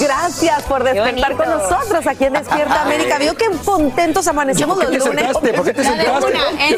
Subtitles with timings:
[0.00, 3.18] Gracias por despertar con nosotros aquí en Despierta América.
[3.18, 5.24] Vio que contentos amanecemos ¿Por los qué te lunes.
[5.24, 5.52] sentaste?
[5.54, 6.26] ¿Por qué te sentaste?
[6.26, 6.76] una, ¿eh?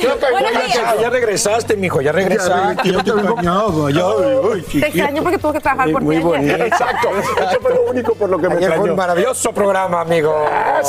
[1.01, 2.89] Ya regresaste, mijo, ya regresaste.
[2.93, 3.73] Yo te extrañaba,
[4.71, 6.65] Te extraño porque tuve que trabajar por ti Muy bonito.
[6.65, 7.09] Exacto.
[7.51, 8.83] Eso fue lo único por lo que me extrañó.
[8.85, 10.47] un maravilloso programa, amigo.
[10.47, 10.81] Te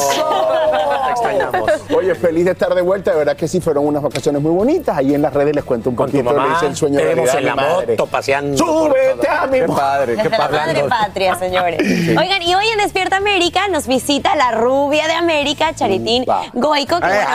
[1.95, 3.11] Oye, feliz de estar de vuelta.
[3.11, 4.97] De verdad que sí fueron unas vacaciones muy bonitas.
[4.97, 6.33] Ahí en las redes les cuento un Con tu poquito.
[6.33, 7.93] mamá, le hice el sueño de en la madre.
[7.93, 8.57] moto paseando.
[8.57, 10.83] ¡Súbete a mi Qué padre, qué padre.
[10.89, 11.79] patria, señores.
[12.17, 16.25] Oigan, y hoy en Despierta América nos visita la rubia de América, Charitín.
[16.53, 17.29] Goico, que bueno,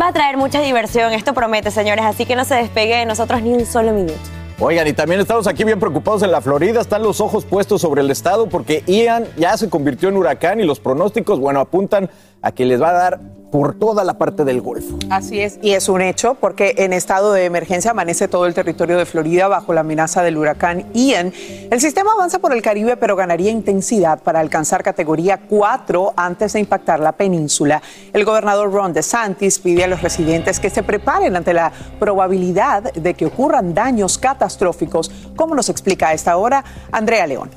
[0.00, 1.12] va a traer mucha diversión.
[1.12, 4.14] Esto promete, señores, así que no se despegue de nosotros ni un solo minuto.
[4.58, 6.80] Oigan, y también estamos aquí bien preocupados en la Florida.
[6.80, 10.64] Están los ojos puestos sobre el estado porque Ian ya se convirtió en huracán y
[10.64, 12.08] los pronósticos, bueno, apuntan
[12.40, 13.20] a que les va a dar
[13.50, 14.98] por toda la parte del Golfo.
[15.10, 18.98] Así es, y es un hecho porque en estado de emergencia amanece todo el territorio
[18.98, 21.32] de Florida bajo la amenaza del huracán Ian.
[21.70, 26.60] El sistema avanza por el Caribe, pero ganaría intensidad para alcanzar categoría 4 antes de
[26.60, 27.82] impactar la península.
[28.12, 33.14] El gobernador Ron DeSantis pide a los residentes que se preparen ante la probabilidad de
[33.14, 37.50] que ocurran daños catastróficos, como nos explica a esta hora Andrea León.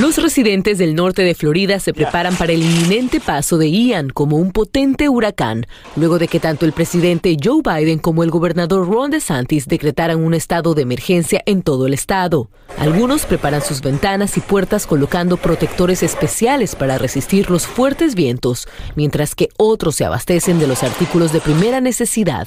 [0.00, 4.36] Los residentes del norte de Florida se preparan para el inminente paso de Ian como
[4.36, 5.66] un potente huracán,
[5.96, 10.34] luego de que tanto el presidente Joe Biden como el gobernador Ron DeSantis decretaran un
[10.34, 12.48] estado de emergencia en todo el estado.
[12.78, 19.34] Algunos preparan sus ventanas y puertas colocando protectores especiales para resistir los fuertes vientos, mientras
[19.34, 22.46] que otros se abastecen de los artículos de primera necesidad.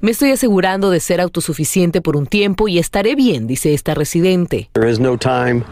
[0.00, 4.68] Me estoy asegurando de ser autosuficiente por un tiempo y estaré bien, dice esta residente.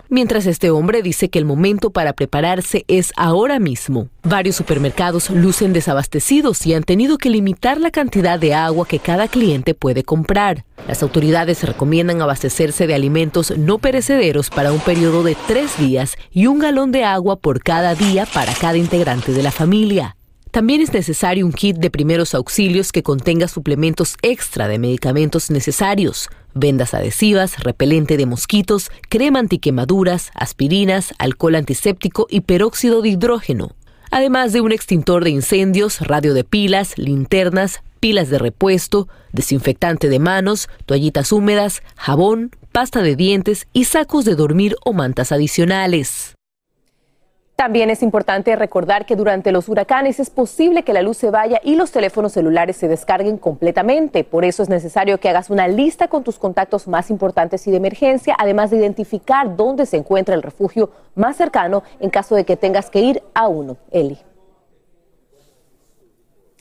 [0.09, 4.09] Mientras este hombre dice que el momento para prepararse es ahora mismo.
[4.23, 9.29] Varios supermercados lucen desabastecidos y han tenido que limitar la cantidad de agua que cada
[9.29, 10.65] cliente puede comprar.
[10.87, 16.47] Las autoridades recomiendan abastecerse de alimentos no perecederos para un periodo de tres días y
[16.47, 20.17] un galón de agua por cada día para cada integrante de la familia.
[20.51, 26.31] También es necesario un kit de primeros auxilios que contenga suplementos extra de medicamentos necesarios,
[26.59, 33.75] vendas adhesivas, repelente de mosquitos, crema antiquemaduras, aspirinas, alcohol antiséptico y peróxido de hidrógeno.
[34.11, 40.19] Además de un extintor de incendios, radio de pilas, linternas, pilas de repuesto, desinfectante de
[40.19, 46.38] manos, toallitas húmedas, jabón, pasta de dientes y sacos de dormir o mantas adicionales.
[47.59, 51.61] También es importante recordar que durante los huracanes es posible que la luz se vaya
[51.65, 54.23] y los teléfonos celulares se descarguen completamente.
[54.23, 57.79] Por eso es necesario que hagas una lista con tus contactos más importantes y de
[57.79, 62.57] emergencia, además de identificar dónde se encuentra el refugio más cercano en caso de que
[62.57, 63.77] tengas que ir a uno.
[63.91, 64.21] Eli.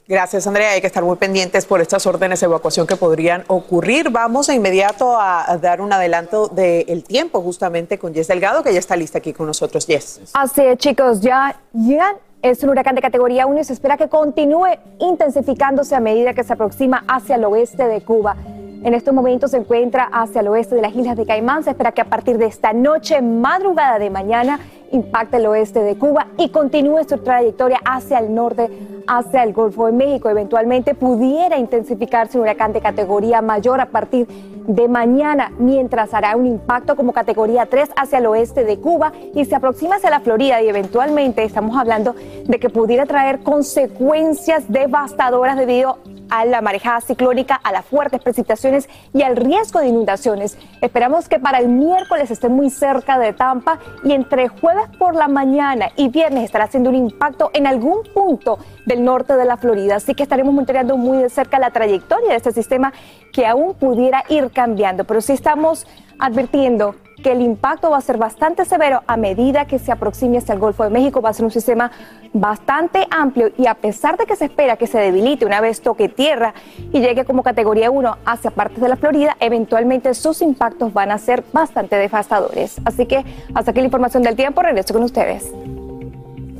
[0.07, 0.71] Gracias, Andrea.
[0.71, 4.09] Hay que estar muy pendientes por estas órdenes de evacuación que podrían ocurrir.
[4.09, 8.79] Vamos de inmediato a, dar un adelanto del tiempo justamente con Jess Delgado, que ya
[8.79, 9.85] está lista aquí con nosotros.
[9.85, 10.21] Jess.
[10.33, 14.07] Así es, chicos, ya Ian es un huracán de categoría 1 y se espera que
[14.07, 18.37] continúe intensificándose a medida que se aproxima hacia el oeste de Cuba.
[18.83, 21.63] En estos momentos se encuentra hacia el oeste de las Islas de Caimán.
[21.63, 24.59] Se espera que a partir de esta noche, madrugada de mañana,
[24.91, 28.69] impacte el oeste de Cuba y continúe su trayectoria hacia el norte,
[29.07, 30.29] hacia el Golfo de México.
[30.29, 36.45] Eventualmente pudiera intensificarse un huracán de categoría mayor a partir de mañana, mientras hará un
[36.45, 40.61] impacto como categoría 3 hacia el oeste de Cuba y se aproxima hacia la Florida
[40.61, 47.55] y eventualmente estamos hablando de que pudiera traer consecuencias devastadoras debido a la marejada ciclónica,
[47.55, 50.57] a las fuertes precipitaciones y al riesgo de inundaciones.
[50.81, 55.27] Esperamos que para el miércoles esté muy cerca de Tampa y entre jueves por la
[55.27, 59.95] mañana y viernes estará haciendo un impacto en algún punto del norte de la Florida.
[59.95, 62.93] Así que estaremos monitoreando muy de cerca la trayectoria de este sistema
[63.33, 65.03] que aún pudiera ir cambiando.
[65.03, 65.87] Pero sí estamos
[66.19, 66.95] advirtiendo
[67.27, 70.59] que el impacto va a ser bastante severo a medida que se aproxime hasta el
[70.59, 71.21] Golfo de México.
[71.21, 71.91] Va a ser un sistema
[72.31, 76.07] bastante amplio y a pesar de que se espera que se debilite una vez toque
[76.07, 76.53] tierra
[76.93, 81.17] y llegue como categoría 1 hacia partes de la Florida, eventualmente sus impactos van a
[81.17, 82.77] ser bastante devastadores.
[82.85, 84.61] Así que hasta aquí la información del tiempo.
[84.61, 85.51] Regreso con ustedes.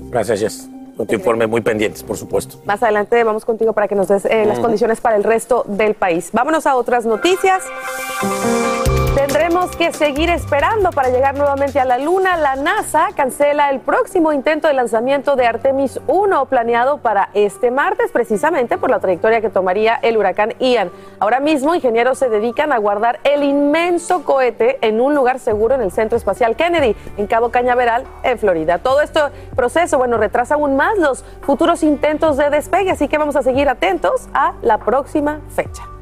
[0.10, 0.70] Gracias, Jess.
[0.98, 2.58] Con tu informe muy pendientes, por supuesto.
[2.66, 4.64] Más adelante vamos contigo para que nos des eh, las Mm.
[4.64, 6.30] condiciones para el resto del país.
[6.34, 7.64] Vámonos a otras noticias.
[9.28, 12.38] Tendremos que seguir esperando para llegar nuevamente a la Luna.
[12.38, 18.10] La NASA cancela el próximo intento de lanzamiento de Artemis 1 planeado para este martes,
[18.14, 20.92] precisamente por la trayectoria que tomaría el huracán Ian.
[21.20, 25.82] Ahora mismo, ingenieros se dedican a guardar el inmenso cohete en un lugar seguro en
[25.82, 28.78] el Centro Espacial Kennedy, en Cabo Cañaveral, en Florida.
[28.78, 29.20] Todo este
[29.58, 33.68] proceso, bueno, retrasa aún más los futuros intentos de despegue, así que vamos a seguir
[33.68, 35.97] atentos a la próxima fecha.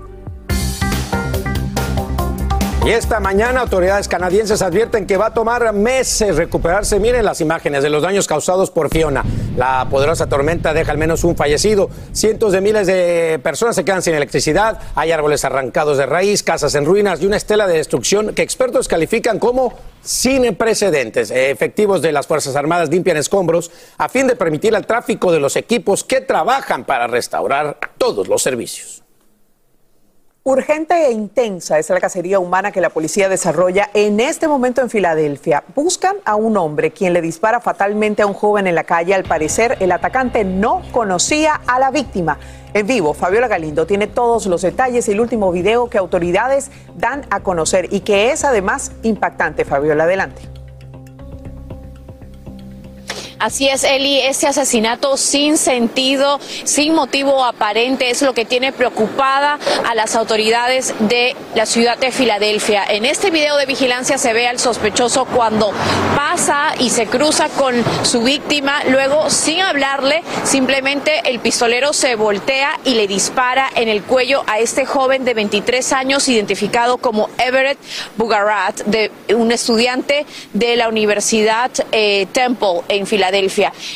[2.86, 7.00] Y esta mañana autoridades canadienses advierten que va a tomar meses recuperarse.
[7.00, 9.26] Miren las imágenes de los daños causados por Fiona.
[9.58, 11.90] La poderosa tormenta deja al menos un fallecido.
[12.12, 14.80] Cientos de miles de personas se quedan sin electricidad.
[14.94, 18.88] Hay árboles arrancados de raíz, casas en ruinas y una estela de destrucción que expertos
[18.88, 19.74] califican como
[20.04, 21.31] sin precedentes.
[21.31, 25.56] Efectivos de las Fuerzas Armadas limpian escombros a fin de permitir el tráfico de los
[25.56, 28.94] equipos que trabajan para restaurar todos los servicios.
[30.47, 34.92] Urgente e intensa es la cacería humana que la policía desarrolla en este momento en
[34.92, 35.63] Filadelfia.
[35.74, 39.15] Buscan a un hombre quien le dispara fatalmente a un joven en la calle.
[39.15, 42.38] Al parecer, el atacante no conocía a la víctima.
[42.75, 47.25] En vivo, Fabiola Galindo tiene todos los detalles y el último video que autoridades dan
[47.31, 49.65] a conocer y que es además impactante.
[49.65, 50.55] Fabiola, adelante.
[53.45, 59.59] Así es, Eli, este asesinato sin sentido, sin motivo aparente, es lo que tiene preocupada
[59.88, 62.83] a las autoridades de la ciudad de Filadelfia.
[62.89, 65.71] En este video de vigilancia se ve al sospechoso cuando
[66.15, 72.80] pasa y se cruza con su víctima, luego sin hablarle, simplemente el pistolero se voltea
[72.83, 77.77] y le dispara en el cuello a este joven de 23 años identificado como Everett
[78.18, 83.35] Bugarat, de un estudiante de la Universidad eh, Temple en Filadelfia.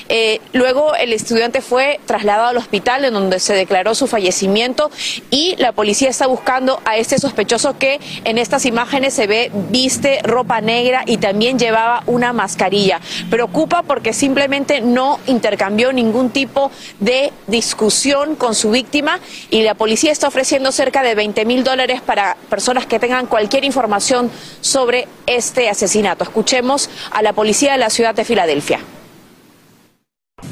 [0.09, 4.91] Eh, luego el estudiante fue trasladado al hospital en donde se declaró su fallecimiento
[5.31, 10.19] y la policía está buscando a este sospechoso que en estas imágenes se ve viste
[10.23, 12.99] ropa negra y también llevaba una mascarilla.
[13.29, 19.19] Preocupa porque simplemente no intercambió ningún tipo de discusión con su víctima
[19.49, 23.63] y la policía está ofreciendo cerca de 20 mil dólares para personas que tengan cualquier
[23.63, 24.29] información
[24.61, 26.23] sobre este asesinato.
[26.23, 28.79] Escuchemos a la policía de la ciudad de Filadelfia.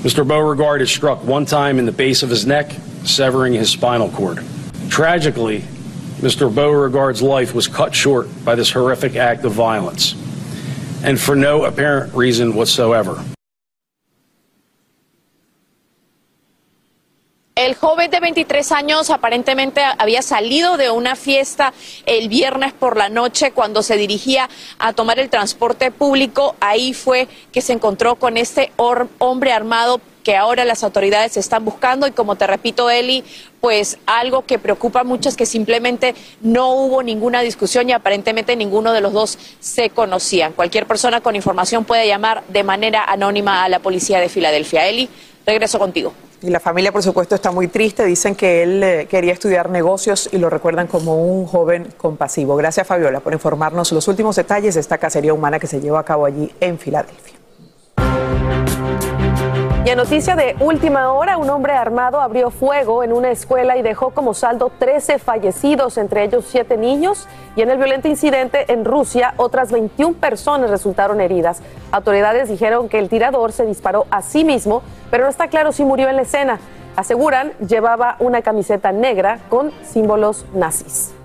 [0.03, 0.27] Mr.
[0.27, 2.71] Beauregard is struck one time in the base of his neck,
[3.03, 4.43] severing his spinal cord.
[4.89, 5.61] Tragically,
[6.19, 6.53] Mr.
[6.53, 10.13] Beauregard's life was cut short by this horrific act of violence,
[11.03, 13.23] and for no apparent reason whatsoever.
[17.57, 21.73] El joven de 23 años aparentemente había salido de una fiesta
[22.05, 24.47] el viernes por la noche cuando se dirigía
[24.77, 26.55] a tomar el transporte público.
[26.59, 32.05] Ahí fue que se encontró con este hombre armado que ahora las autoridades están buscando
[32.05, 33.23] y como te repito, Eli,
[33.61, 38.91] pues algo que preocupa mucho es que simplemente no hubo ninguna discusión y aparentemente ninguno
[38.91, 40.51] de los dos se conocían.
[40.51, 44.85] Cualquier persona con información puede llamar de manera anónima a la policía de Filadelfia.
[44.87, 45.07] Eli,
[45.45, 46.11] regreso contigo.
[46.41, 48.03] Y la familia, por supuesto, está muy triste.
[48.03, 52.57] Dicen que él eh, quería estudiar negocios y lo recuerdan como un joven compasivo.
[52.57, 56.03] Gracias, Fabiola, por informarnos los últimos detalles de esta cacería humana que se llevó a
[56.03, 57.37] cabo allí en Filadelfia.
[59.87, 63.81] Y a noticia de última hora, un hombre armado abrió fuego en una escuela y
[63.81, 67.25] dejó como saldo 13 fallecidos, entre ellos 7 niños.
[67.55, 71.61] Y en el violento incidente en Rusia, otras 21 personas resultaron heridas.
[71.89, 75.85] Autoridades dijeron que el tirador se disparó a sí mismo, pero no está claro si
[75.85, 76.59] murió en la escena.
[76.97, 81.16] Aseguran llevaba una camiseta negra con símbolos nazis.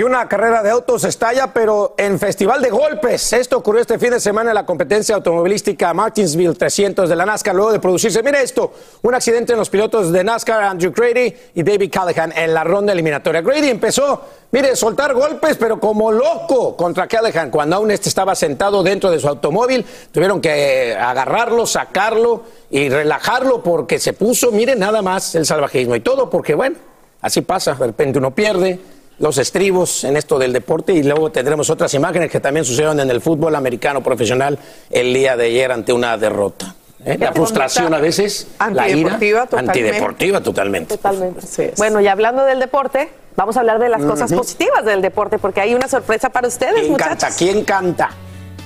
[0.00, 3.34] Y una carrera de autos estalla, pero en festival de golpes.
[3.34, 7.54] Esto ocurrió este fin de semana en la competencia automovilística Martinsville 300 de la NASCAR,
[7.54, 11.62] luego de producirse, mire esto, un accidente en los pilotos de NASCAR, Andrew Grady y
[11.62, 13.42] David Callahan en la ronda eliminatoria.
[13.42, 17.50] Grady empezó, mire, soltar golpes, pero como loco contra Callahan.
[17.50, 23.62] Cuando aún este estaba sentado dentro de su automóvil, tuvieron que agarrarlo, sacarlo y relajarlo
[23.62, 26.76] porque se puso, mire, nada más el salvajismo y todo, porque bueno,
[27.20, 28.80] así pasa, de repente uno pierde
[29.20, 33.10] los estribos en esto del deporte y luego tendremos otras imágenes que también sucedieron en
[33.10, 34.58] el fútbol americano profesional
[34.90, 36.74] el día de ayer ante una derrota.
[37.04, 37.18] ¿eh?
[37.20, 39.78] La frustración a veces, la ira, Antideportiva totalmente.
[39.78, 40.96] antideportiva totalmente.
[40.96, 41.74] Totalmente.
[41.76, 45.60] Bueno, y hablando del deporte, vamos a hablar de las cosas positivas del deporte, porque
[45.60, 47.18] hay una sorpresa para ustedes, ¿Quién muchachos.
[47.20, 47.36] canta?
[47.36, 48.10] ¿Quién canta?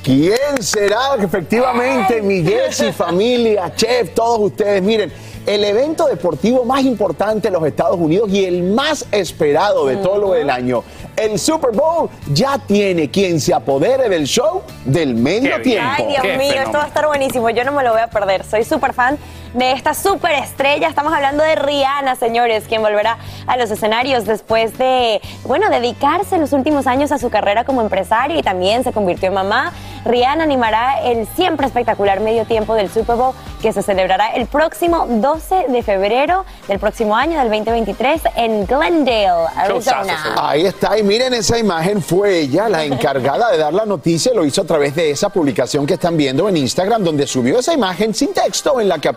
[0.04, 1.16] ¿Quién será?
[1.18, 4.82] Efectivamente, Miguel y familia, chef, todos ustedes.
[4.82, 5.10] Miren,
[5.46, 10.18] el evento deportivo más importante de los Estados Unidos y el más esperado de todo
[10.18, 10.82] lo del año,
[11.16, 15.90] el Super Bowl, ya tiene quien se apodere del show del medio tiempo.
[15.96, 17.50] Ay, Dios mío, esto va a estar buenísimo.
[17.50, 18.44] Yo no me lo voy a perder.
[18.44, 19.18] Soy súper fan
[19.54, 20.88] de esta súper estrella.
[20.88, 26.52] Estamos hablando de Rihanna, señores, quien volverá a los escenarios después de, bueno, dedicarse los
[26.52, 29.72] últimos años a su carrera como empresaria y también se convirtió en mamá.
[30.04, 35.06] Rihanna animará el siempre espectacular medio tiempo del Super Bowl que se celebrará el próximo
[35.08, 40.34] 12 de febrero del próximo año, del 2023, en Glendale, Arizona.
[40.36, 44.44] Ahí está, y miren esa imagen, fue ella la encargada de dar la noticia, lo
[44.44, 48.14] hizo a través de esa publicación que están viendo en Instagram, donde subió esa imagen
[48.14, 49.08] sin texto en la que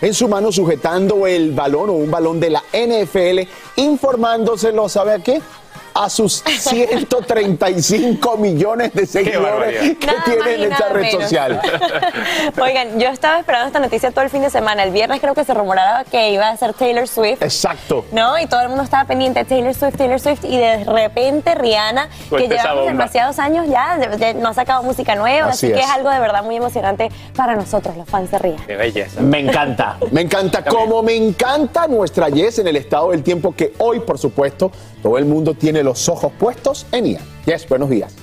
[0.00, 5.18] en su mano sujetando el balón o un balón de la NFL, informándoselo, ¿sabe a
[5.20, 5.40] qué?
[5.98, 11.22] A sus 135 millones de seguidores que Nada tiene en esta red menos.
[11.22, 11.60] social.
[12.60, 14.82] Oigan, yo estaba esperando esta noticia todo el fin de semana.
[14.82, 17.42] El viernes creo que se rumoraba que iba a ser Taylor Swift.
[17.42, 18.04] Exacto.
[18.12, 18.38] ¿No?
[18.38, 20.44] Y todo el mundo estaba pendiente de Taylor Swift, Taylor Swift.
[20.44, 22.92] Y de repente Rihanna, que llevamos bomba.
[22.92, 23.98] demasiados años ya,
[24.34, 25.48] no ha sacado música nueva.
[25.48, 25.86] Así Así, que es.
[25.86, 28.66] es algo de verdad muy emocionante para nosotros, los fans de Rihanna.
[28.66, 29.20] Qué belleza.
[29.20, 29.96] Me encanta.
[30.10, 34.18] Me encanta, como me encanta nuestra Yes en el estado del tiempo que hoy, por
[34.18, 34.70] supuesto,
[35.02, 37.22] todo el mundo tiene los ojos puestos en Ian.
[37.46, 38.14] Yes, buenos días.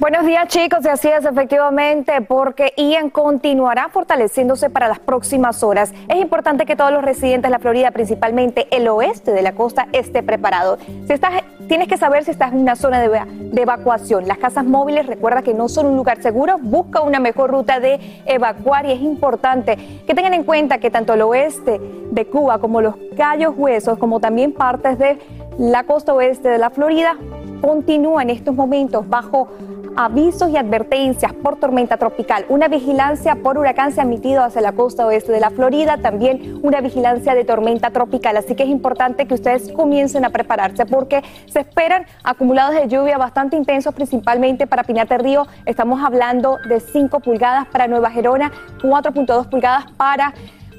[0.00, 5.92] Buenos días chicos, y así es efectivamente, porque Ian continuará fortaleciéndose para las próximas horas.
[6.08, 9.88] Es importante que todos los residentes de la Florida, principalmente el oeste de la costa,
[9.92, 10.78] esté preparado.
[11.06, 14.26] Si estás, tienes que saber si estás en una zona de, de evacuación.
[14.26, 18.00] Las casas móviles, recuerda que no son un lugar seguro, busca una mejor ruta de
[18.24, 21.78] evacuar y es importante que tengan en cuenta que tanto el oeste
[22.10, 25.18] de Cuba como los Cayos Huesos, como también partes de
[25.58, 27.16] la costa oeste de la Florida,
[27.60, 29.48] continúa en estos momentos bajo
[29.96, 32.46] avisos y advertencias por tormenta tropical.
[32.48, 36.60] Una vigilancia por huracán se ha emitido hacia la costa oeste de la Florida, también
[36.62, 38.36] una vigilancia de tormenta tropical.
[38.36, 43.18] Así que es importante que ustedes comiencen a prepararse porque se esperan acumulados de lluvia
[43.18, 45.46] bastante intensos, principalmente para Pinar del Río.
[45.66, 48.50] Estamos hablando de 5 pulgadas para Nueva Gerona,
[48.82, 50.32] 4.2 pulgadas para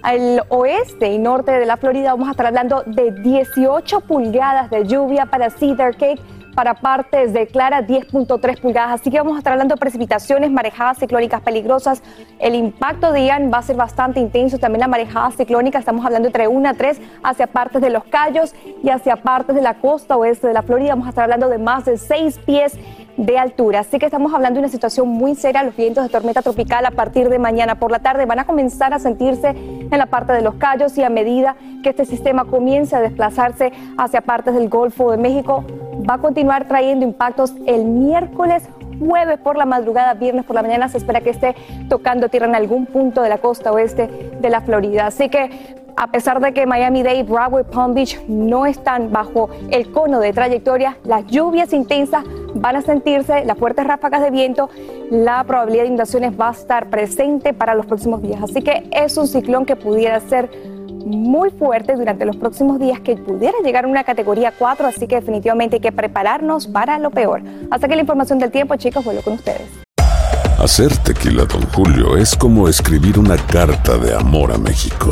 [0.03, 4.85] al oeste y norte de la Florida vamos a estar hablando de 18 pulgadas de
[4.85, 6.21] lluvia para Cedar Cake,
[6.53, 8.99] para partes de Clara 10.3 pulgadas.
[8.99, 12.03] Así que vamos a estar hablando de precipitaciones, marejadas ciclónicas peligrosas.
[12.37, 14.59] El impacto de Ian va a ser bastante intenso.
[14.59, 18.53] También la marejada ciclónica, estamos hablando entre 1 a 3 hacia partes de los Cayos
[18.83, 20.89] y hacia partes de la costa oeste de la Florida.
[20.89, 22.77] Vamos a estar hablando de más de 6 pies
[23.17, 23.81] de altura.
[23.81, 25.63] Así que estamos hablando de una situación muy seria.
[25.63, 28.93] Los vientos de tormenta tropical a partir de mañana por la tarde van a comenzar
[28.93, 32.95] a sentirse en la parte de los Cayos y a medida que este sistema comience
[32.95, 35.63] a desplazarse hacia partes del Golfo de México,
[36.09, 38.63] va a continuar trayendo impactos el miércoles.
[38.99, 41.55] Jueves por la madrugada, viernes por la mañana, se espera que esté
[41.89, 44.07] tocando tierra en algún punto de la costa oeste
[44.39, 45.07] de la Florida.
[45.07, 50.19] Así que a pesar de que Miami-Dade, Broward, Palm Beach no están bajo el cono
[50.19, 52.23] de trayectoria, las lluvias intensas
[52.55, 54.69] van a sentirse, las fuertes ráfagas de viento,
[55.09, 58.41] la probabilidad de inundaciones va a estar presente para los próximos días.
[58.41, 60.49] Así que es un ciclón que pudiera ser
[61.05, 65.15] muy fuerte durante los próximos días, que pudiera llegar a una categoría 4, así que
[65.15, 67.41] definitivamente hay que prepararnos para lo peor.
[67.71, 69.67] Hasta que la información del tiempo, chicos, vuelvo con ustedes.
[70.59, 75.11] Hacer tequila, Don Julio, es como escribir una carta de amor a México.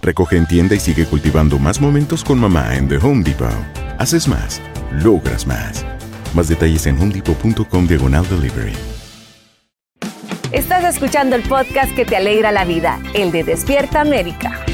[0.00, 3.50] Recoge en tienda y sigue cultivando más momentos con mamá en The Home Depot.
[3.98, 4.60] Haces más,
[4.92, 5.84] logras más.
[6.34, 8.74] Más detalles en homedepot.com diagonal delivery.
[10.52, 14.64] Estás escuchando el podcast que te alegra la vida, el de Despierta América.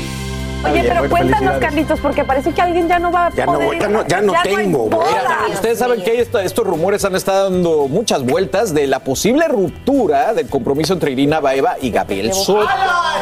[0.65, 3.79] Oye, pero cuéntanos, Carlitos, porque parece que alguien ya no va a Ya no, poder
[3.81, 4.91] ya no, ya no tengo, güey.
[4.91, 5.39] boda.
[5.53, 10.33] Ustedes saben que esta- estos rumores han estado dando muchas vueltas de la posible ruptura
[10.35, 12.67] del compromiso entre Irina Baeva y Gabriel Soto.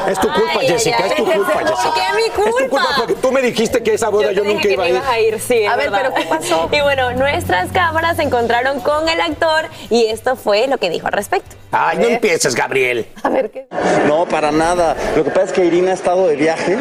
[0.09, 1.33] Es tu culpa, Ay, Jessica, ay, es tu ay.
[1.39, 1.95] culpa, ¿Por Jessica.
[1.95, 2.69] qué mi Es tu culpa?
[2.69, 4.97] culpa porque tú me dijiste que esa boda yo, nunca que iba a no ir.
[5.01, 5.65] ibas a ir, sí.
[5.67, 6.13] A es ver, verdad.
[6.15, 6.69] pero ¿qué pasó?
[6.73, 11.07] Y bueno, nuestras cámaras se encontraron con el actor y esto fue lo que dijo
[11.07, 11.57] al respecto.
[11.73, 13.07] Ay, no empieces, Gabriel.
[13.23, 13.67] A ver qué.
[14.07, 14.95] No, para nada.
[15.17, 16.77] Lo que pasa es que Irina ha estado de viaje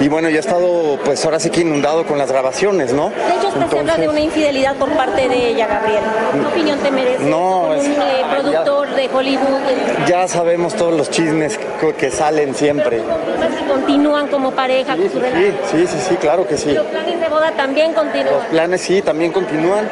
[0.00, 3.08] y bueno, yo he estado pues ahora sí que inundado con las grabaciones, ¿no?
[3.10, 6.00] De hecho, hasta se habla de una infidelidad por parte de ella, Gabriel.
[6.32, 7.24] ¿Qué opinión te merece?
[7.24, 12.10] No, es- un eh, productor de Hollywood, eh, Ya sabemos todos los chismes que, que
[12.12, 13.00] salen siempre.
[13.58, 15.54] si continúan como pareja con su relación.
[15.72, 16.70] Sí, sí, sí, sí, claro que sí.
[16.72, 18.34] Los planes de boda también continúan.
[18.34, 19.88] Los planes sí, también continúan.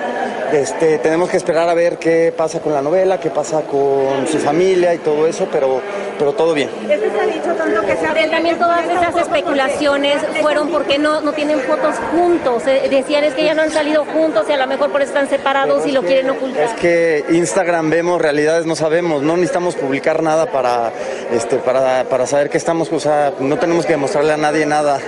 [0.54, 4.38] Este, tenemos que esperar a ver qué pasa con la novela, qué pasa con su
[4.38, 5.80] familia y todo eso, pero,
[6.16, 6.70] pero todo bien.
[6.88, 11.20] Este se ha dicho tanto que se Gabriel, también todas esas especulaciones fueron porque no,
[11.22, 12.68] no tienen fotos juntos.
[12.68, 15.08] Eh, decían es que ya no han salido juntos y a lo mejor por eso
[15.08, 16.62] están separados y lo quieren ocultar.
[16.62, 20.92] Es que Instagram vemos, realidades no sabemos, no necesitamos publicar nada para,
[21.32, 25.00] este, para, para saber que estamos, o sea, no tenemos que demostrarle a nadie nada.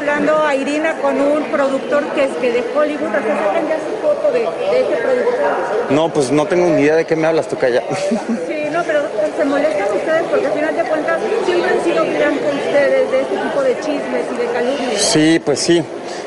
[0.00, 3.14] Vinculando a Irina con un productor que es que de Hollywood.
[3.14, 5.90] Hasta sacan ya su foto de, de este productor.
[5.90, 7.82] No, pues no tengo ni idea de qué me hablas tú, calla.
[8.46, 9.02] Sí, no, pero
[9.36, 13.36] se molestan ustedes porque al final de cuentas siempre han sido blancos ustedes de este
[13.36, 15.02] tipo de chismes y de calumnias.
[15.02, 15.82] Sí, pues sí,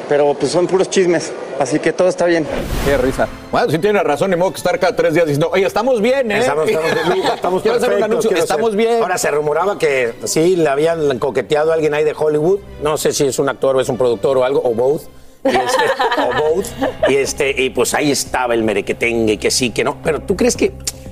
[0.09, 1.31] pero pues son puros chismes,
[1.63, 2.45] así que todo está bien.
[2.85, 3.27] Qué risa.
[3.51, 6.31] Bueno, sí tiene razón, ni modo que estar cada tres días diciendo, oye, estamos bien,
[6.31, 6.39] ¿eh?
[6.39, 9.01] Estamos, lujo, estamos Quiero hacer un perfectos, anuncio, quiero estamos hacer- bien.
[9.01, 12.59] Ahora se rumoraba que sí le habían coqueteado a alguien ahí de Hollywood.
[12.81, 15.03] No sé si es un actor o es un productor o algo, o both.
[15.45, 15.83] Y este,
[16.21, 16.65] o both.
[17.09, 19.97] Y, este, y pues ahí estaba el merequetengue, que sí, que no.
[20.03, 20.71] Pero ¿tú crees que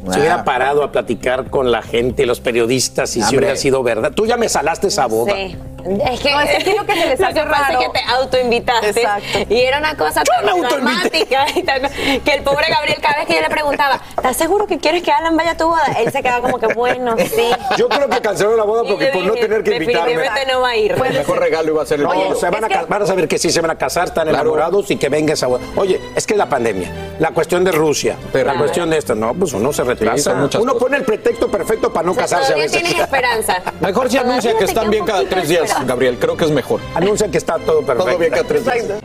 [0.10, 4.14] se hubiera parado a platicar con la gente, los periodistas, y si hubiera sido verdad?
[4.16, 5.34] Tú ya me salaste esa boda.
[5.36, 5.56] Sí.
[5.86, 7.88] Es que, No, es que lo que se les lo hace que pasa raro- es
[7.88, 8.90] que te autoinvitaste.
[8.90, 9.40] Exacto.
[9.50, 11.82] Y era una cosa tan dramática y tan-
[12.24, 15.12] que el pobre Gabriel, cada vez que yo le preguntaba, ¿estás seguro que quieres que
[15.12, 15.84] Alan vaya a tu boda?
[16.00, 17.50] Él se quedaba como que, bueno, sí.
[17.78, 20.12] Yo creo que canceló la boda porque por no tener que invitarme.
[20.12, 20.92] Definitivamente no va a ir.
[20.92, 22.36] El mejor regalo iba a ser el No, bodo.
[22.36, 24.40] se van a, ca- van a saber que sí se van a casar, están Claro.
[24.50, 25.64] enamorados y que venga esa boda.
[25.76, 26.90] Oye, es que la pandemia,
[27.20, 30.34] la cuestión de Rusia, la cuestión de esto, no, pues uno se retrasa.
[30.34, 30.74] uno cosas.
[30.76, 32.72] pone el pretexto perfecto para no O sea, casarse a veces.
[32.84, 33.58] tienes esperanza.
[33.80, 35.71] Mejor si anuncia que están bien cada tres días.
[35.86, 36.18] Gabriel.
[36.20, 36.82] Creo que es mejor.
[36.96, 38.06] Anuncia que está todo perfecto.
[38.06, 39.02] Todo bien cada tres días.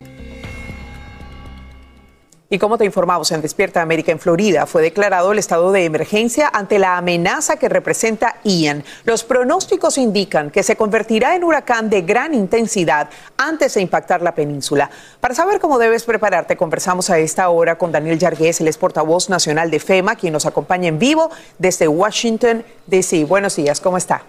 [2.49, 6.49] Y como te informamos en Despierta América en Florida, fue declarado el estado de emergencia
[6.53, 8.85] ante la amenaza que representa Ian.
[9.05, 14.37] Los pronósticos indican que se convertirá en huracán de gran intensidad antes de impactar la
[14.37, 14.89] península.
[15.21, 19.29] Para saber cómo debes prepararte, conversamos a esta hora con Daniel Yargués, el ex portavoz
[19.29, 23.25] nacional de FEMA, quien nos acompaña en vivo desde Washington, D.C.
[23.25, 24.23] Buenos días, ¿cómo está?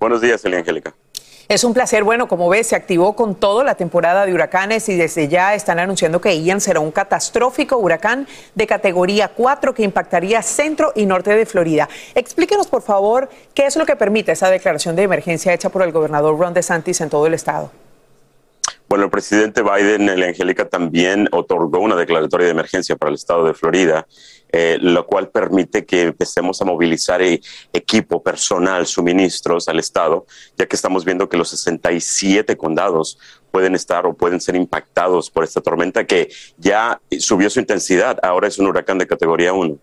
[0.00, 0.94] Buenos días, Elia Angélica.
[1.50, 2.04] Es un placer.
[2.04, 5.80] Bueno, como ves, se activó con todo la temporada de huracanes y desde ya están
[5.80, 11.34] anunciando que Ian será un catastrófico huracán de categoría 4 que impactaría centro y norte
[11.34, 11.88] de Florida.
[12.14, 15.90] Explíquenos, por favor, qué es lo que permite esa declaración de emergencia hecha por el
[15.90, 17.72] gobernador Ron DeSantis en todo el estado.
[18.90, 23.44] Bueno, el presidente Biden, Elia Angélica, también otorgó una declaratoria de emergencia para el estado
[23.44, 24.08] de Florida,
[24.50, 27.40] eh, lo cual permite que empecemos a movilizar eh,
[27.72, 30.26] equipo, personal, suministros al estado,
[30.58, 33.16] ya que estamos viendo que los 67 condados
[33.52, 38.48] pueden estar o pueden ser impactados por esta tormenta que ya subió su intensidad, ahora
[38.48, 39.78] es un huracán de categoría 1.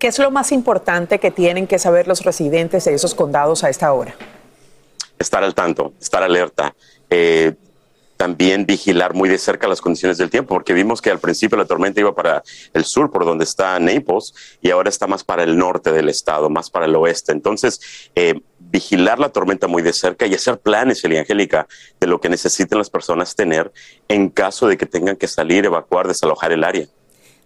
[0.00, 3.70] ¿Qué es lo más importante que tienen que saber los residentes de esos condados a
[3.70, 4.16] esta hora?
[5.18, 6.74] estar al tanto, estar alerta.
[7.08, 7.54] Eh,
[8.16, 11.64] también vigilar muy de cerca las condiciones del tiempo, porque vimos que al principio la
[11.64, 15.56] tormenta iba para el sur, por donde está Naples, y ahora está más para el
[15.56, 17.32] norte del estado, más para el oeste.
[17.32, 21.66] Entonces, eh, vigilar la tormenta muy de cerca y hacer planes, Elia Angélica,
[22.00, 23.72] de lo que necesiten las personas tener
[24.08, 26.86] en caso de que tengan que salir, evacuar, desalojar el área.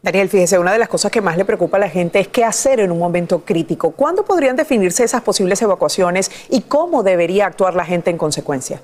[0.02, 2.42] Daniel, fíjese, una de las cosas que más le preocupa a la gente es qué
[2.42, 3.90] hacer en un momento crítico.
[3.90, 8.80] ¿Cuándo podrían definirse esas posibles evacuaciones y cómo debería actuar la gente en consecuencia?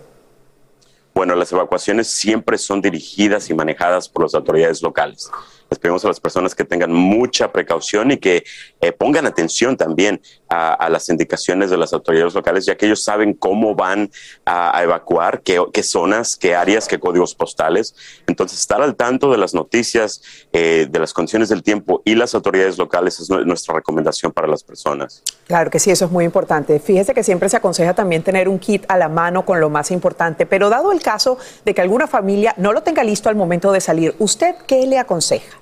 [1.16, 5.30] Bueno, las evacuaciones siempre son dirigidas y manejadas por las autoridades locales.
[5.70, 8.44] Les pedimos a las personas que tengan mucha precaución y que
[8.80, 13.34] eh, pongan atención también a, las indicaciones de las autoridades locales, ya que ellos saben
[13.34, 14.10] cómo van
[14.44, 17.94] a, a evacuar, qué, qué, zonas, qué áreas, qué códigos postales.
[18.26, 22.34] Entonces, estar al tanto de las noticias, eh, de las condiciones del tiempo y las
[22.34, 25.22] autoridades locales es nuestra recomendación para las personas.
[25.46, 26.78] Claro que sí, eso es muy importante.
[26.78, 29.90] Fíjese que siempre se aconseja también tener un kit a la mano con lo más
[29.90, 33.72] importante, pero dado el caso de que alguna familia no lo tenga listo al momento
[33.72, 35.55] de salir, ¿usted qué le aconseja?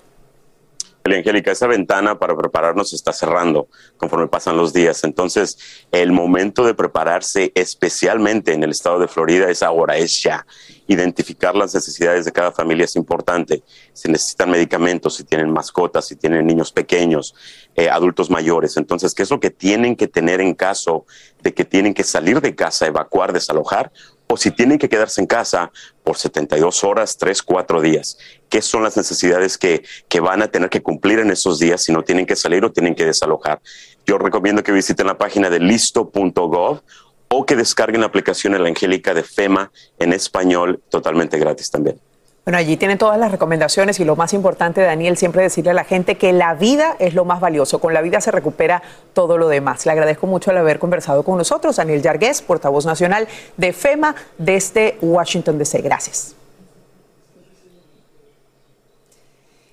[1.13, 5.05] Angélica, esa ventana para prepararnos está cerrando conforme pasan los días.
[5.05, 5.59] Entonces,
[5.93, 10.47] el momento de prepararse, especialmente en el estado de Florida, es ahora, es ya.
[10.87, 13.63] Identificar las necesidades de cada familia es importante.
[13.93, 17.35] Si necesitan medicamentos, si tienen mascotas, si tienen niños pequeños,
[17.75, 18.79] eh, adultos mayores.
[18.79, 21.05] Entonces, ¿qué es lo que tienen que tener en caso
[21.43, 23.93] de que tienen que salir de casa, evacuar, desalojar?
[24.37, 25.71] Si tienen que quedarse en casa
[26.03, 28.19] por 72 horas, 3, 4 días.
[28.49, 31.93] ¿Qué son las necesidades que, que, van a tener que cumplir en esos días si
[31.93, 33.61] no tienen que salir o tienen que desalojar?
[34.07, 36.81] Yo recomiendo que visiten la página de listo.gov
[37.29, 42.01] o que descarguen la aplicación La Angélica de FEMA en español totalmente gratis también.
[42.45, 45.85] Bueno, allí tienen todas las recomendaciones y lo más importante, Daniel, siempre decirle a la
[45.85, 47.79] gente que la vida es lo más valioso.
[47.79, 48.83] Con la vida se recupera
[49.15, 49.87] todo lo demás.
[49.87, 54.99] Le agradezco mucho el haber conversado con nosotros, Daniel Yargués, portavoz nacional de FEMA desde
[55.01, 55.81] Washington DC.
[55.81, 56.44] Gracias.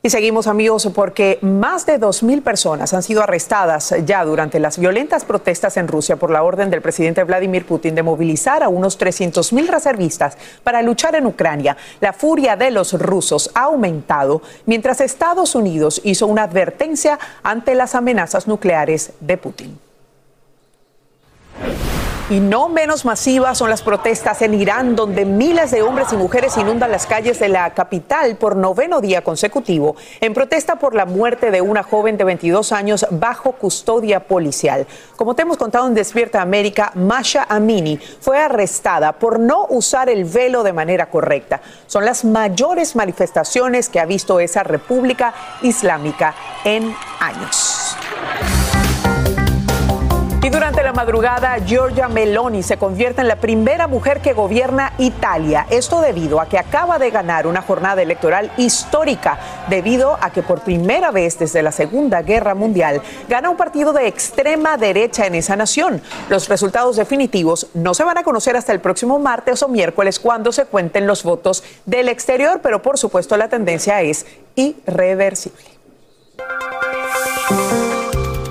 [0.04, 5.26] Y seguimos amigos porque más de 2.000 personas han sido arrestadas ya durante las violentas
[5.26, 9.68] protestas en Rusia por la orden del presidente Vladimir Putin de movilizar a unos 300.000
[9.68, 11.78] reservistas para luchar en Ucrania.
[12.00, 17.94] La furia de los rusos ha aumentado mientras Estados Unidos hizo una advertencia ante las
[17.94, 19.91] amenazas nucleares de Putin.
[22.32, 26.56] Y no menos masivas son las protestas en Irán, donde miles de hombres y mujeres
[26.56, 31.52] inundan las calles de la capital por noveno día consecutivo, en protesta por la muerte
[31.52, 34.88] de una joven de 22 años bajo custodia policial.
[35.18, 40.24] Como te hemos contado en Despierta América, Masha Amini fue arrestada por no usar el
[40.24, 41.60] velo de manera correcta.
[41.86, 47.98] Son las mayores manifestaciones que ha visto esa República Islámica en años.
[50.44, 55.68] Y durante la madrugada, Giorgia Meloni se convierte en la primera mujer que gobierna Italia.
[55.70, 59.38] Esto debido a que acaba de ganar una jornada electoral histórica,
[59.70, 64.08] debido a que por primera vez desde la Segunda Guerra Mundial gana un partido de
[64.08, 66.02] extrema derecha en esa nación.
[66.28, 70.52] Los resultados definitivos no se van a conocer hasta el próximo martes o miércoles cuando
[70.52, 74.26] se cuenten los votos del exterior, pero por supuesto la tendencia es
[74.56, 75.66] irreversible.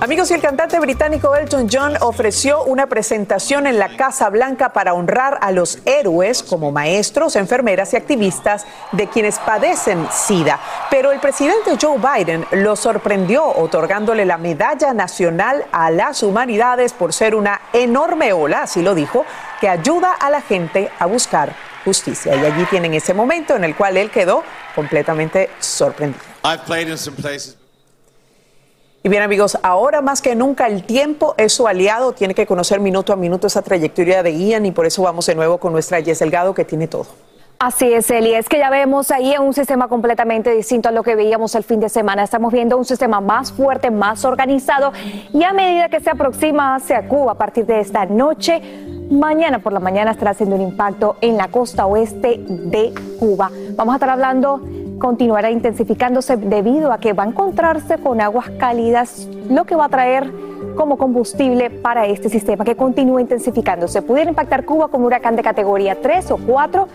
[0.02, 4.94] Amigos, y el cantante británico Elton John ofreció una presentación en la Casa Blanca para
[4.94, 10.58] honrar a los héroes como maestros, enfermeras y activistas de quienes padecen SIDA.
[10.90, 17.12] Pero el presidente Joe Biden lo sorprendió otorgándole la Medalla Nacional a las Humanidades por
[17.12, 19.26] ser una enorme ola, así lo dijo,
[19.60, 22.34] que ayuda a la gente a buscar justicia.
[22.36, 26.24] Y allí tienen ese momento en el cual él quedó completamente sorprendido.
[29.02, 32.80] Y bien amigos, ahora más que nunca el tiempo es su aliado, tiene que conocer
[32.80, 36.02] minuto a minuto esa trayectoria de Ian y por eso vamos de nuevo con nuestra
[36.02, 37.06] Jess Delgado que tiene todo.
[37.58, 41.14] Así es, Eli, es que ya vemos ahí un sistema completamente distinto a lo que
[41.14, 42.24] veíamos el fin de semana.
[42.24, 44.92] Estamos viendo un sistema más fuerte, más organizado
[45.32, 48.60] y a medida que se aproxima hacia Cuba a partir de esta noche,
[49.10, 53.50] mañana por la mañana estará haciendo un impacto en la costa oeste de Cuba.
[53.76, 54.60] Vamos a estar hablando
[55.00, 59.88] continuará intensificándose debido a que va a encontrarse con aguas cálidas, lo que va a
[59.88, 60.30] traer
[60.76, 64.02] como combustible para este sistema que continúa intensificándose.
[64.02, 66.88] Pudiera impactar Cuba como huracán de categoría 3 o 4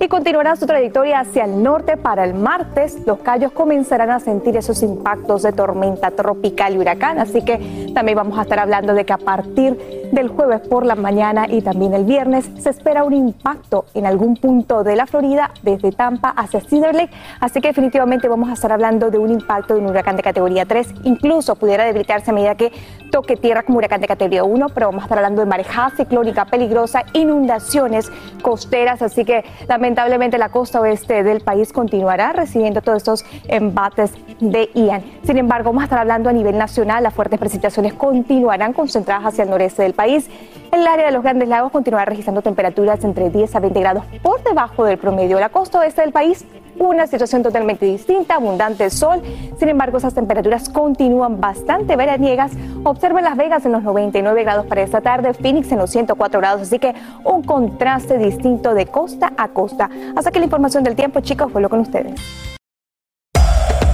[0.00, 2.98] y continuará su trayectoria hacia el norte para el martes.
[3.06, 8.16] Los Cayos comenzarán a sentir esos impactos de tormenta tropical y huracán, así que también
[8.16, 9.78] vamos a estar hablando de que a partir
[10.12, 14.36] del jueves por la mañana y también el viernes se espera un impacto en algún
[14.36, 18.72] punto de la Florida desde Tampa hacia Cedar Lake, así que definitivamente vamos a estar
[18.72, 22.56] hablando de un impacto de un huracán de categoría 3, incluso pudiera debilitarse a medida
[22.56, 22.72] que
[23.10, 26.44] toque tierra como huracán de categoría 1, pero vamos a estar hablando de marejada ciclónica
[26.44, 28.10] peligrosa, inundaciones
[28.42, 34.70] costeras, así que lamentablemente la costa oeste del país continuará recibiendo todos estos embates de
[34.74, 35.02] Ian.
[35.24, 39.44] Sin embargo, vamos a estar hablando a nivel nacional, las fuertes precipitaciones continuarán concentradas hacia
[39.44, 40.28] el noreste del país.
[40.72, 44.42] El área de los Grandes Lagos continuará registrando temperaturas entre 10 a 20 grados por
[44.42, 45.38] debajo del promedio.
[45.38, 46.46] La costa oeste del país
[46.88, 49.22] una situación totalmente distinta, abundante sol.
[49.58, 52.52] Sin embargo, esas temperaturas continúan bastante veraniegas.
[52.84, 56.62] Observen Las Vegas en los 99 grados para esta tarde, Phoenix en los 104 grados,
[56.62, 59.90] así que un contraste distinto de costa a costa.
[60.16, 62.20] Hasta que la información del tiempo, chicos, vuelvo con ustedes.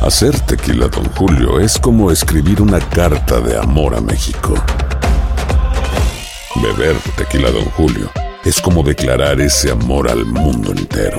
[0.03, 4.55] Hacer tequila, Don Julio, es como escribir una carta de amor a México.
[6.63, 8.09] Beber tequila, Don Julio,
[8.45, 11.19] es como declarar ese amor al mundo entero.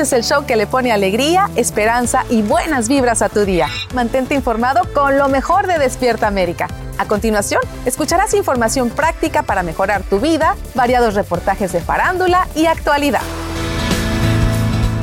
[0.00, 3.66] Este es el show que le pone alegría, esperanza y buenas vibras a tu día.
[3.92, 6.68] Mantente informado con lo mejor de Despierta América.
[6.96, 13.20] A continuación, escucharás información práctica para mejorar tu vida, variados reportajes de farándula y actualidad.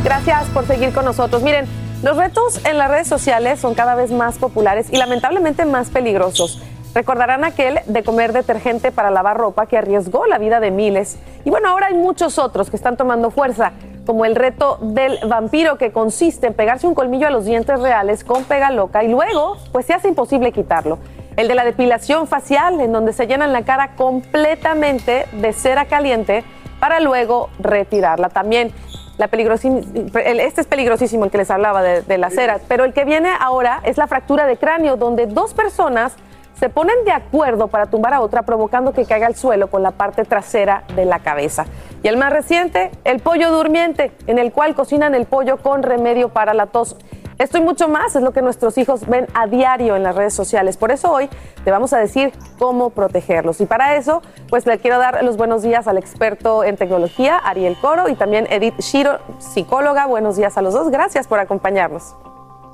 [0.04, 1.44] Gracias por seguir con nosotros.
[1.44, 1.68] Miren,
[2.02, 6.60] los retos en las redes sociales son cada vez más populares y lamentablemente más peligrosos.
[6.96, 11.18] Recordarán aquel de comer detergente para lavar ropa que arriesgó la vida de miles.
[11.46, 13.74] Y bueno, ahora hay muchos otros que están tomando fuerza,
[14.08, 18.24] como el reto del vampiro que consiste en pegarse un colmillo a los dientes reales
[18.24, 20.98] con pega loca y luego pues se hace imposible quitarlo.
[21.36, 26.46] El de la depilación facial, en donde se llenan la cara completamente de cera caliente
[26.80, 28.30] para luego retirarla.
[28.30, 28.72] También
[29.18, 33.04] la este es peligrosísimo el que les hablaba de, de la cera, pero el que
[33.04, 36.16] viene ahora es la fractura de cráneo, donde dos personas
[36.60, 39.92] se ponen de acuerdo para tumbar a otra, provocando que caiga al suelo con la
[39.92, 41.66] parte trasera de la cabeza.
[42.04, 46.30] Y el más reciente, el pollo durmiente, en el cual cocinan el pollo con remedio
[46.30, 46.96] para la tos.
[47.38, 50.34] Esto y mucho más es lo que nuestros hijos ven a diario en las redes
[50.34, 50.76] sociales.
[50.76, 51.30] Por eso hoy
[51.64, 53.62] te vamos a decir cómo protegerlos.
[53.62, 57.78] Y para eso, pues le quiero dar los buenos días al experto en tecnología, Ariel
[57.80, 60.08] Coro, y también Edith Shiro, psicóloga.
[60.08, 60.90] Buenos días a los dos.
[60.90, 62.16] Gracias por acompañarnos.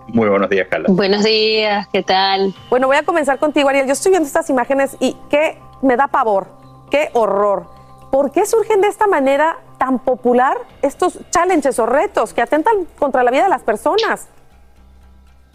[0.07, 0.87] Muy buenos días, Carla.
[0.89, 2.53] Buenos días, ¿qué tal?
[2.69, 3.87] Bueno, voy a comenzar contigo, Ariel.
[3.87, 6.47] Yo estoy viendo estas imágenes y qué me da pavor,
[6.91, 7.65] qué horror.
[8.11, 13.23] ¿Por qué surgen de esta manera tan popular estos challenges o retos que atentan contra
[13.23, 14.27] la vida de las personas?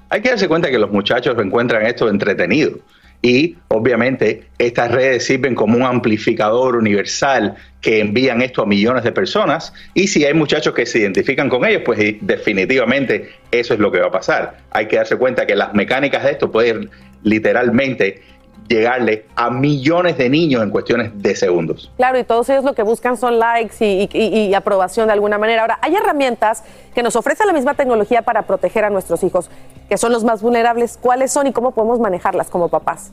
[0.09, 2.79] Hay que darse cuenta que los muchachos encuentran esto entretenido.
[3.21, 9.13] Y obviamente estas redes sirven como un amplificador universal que envían esto a millones de
[9.13, 9.73] personas.
[9.95, 14.01] Y si hay muchachos que se identifican con ellos, pues definitivamente eso es lo que
[14.01, 14.59] va a pasar.
[14.71, 16.91] Hay que darse cuenta que las mecánicas de esto pueden
[17.25, 18.23] literalmente
[18.69, 21.91] llegarle a millones de niños en cuestiones de segundos.
[21.97, 25.39] Claro, y todos ellos lo que buscan son likes y, y- y aprobación de alguna
[25.39, 25.63] manera.
[25.63, 29.51] Ahora, hay herramientas que nos ofrece la misma tecnología para proteger a nuestros hijos,
[29.89, 30.99] que son los más vulnerables.
[31.01, 33.13] ¿Cuáles son y cómo podemos manejarlas como papás?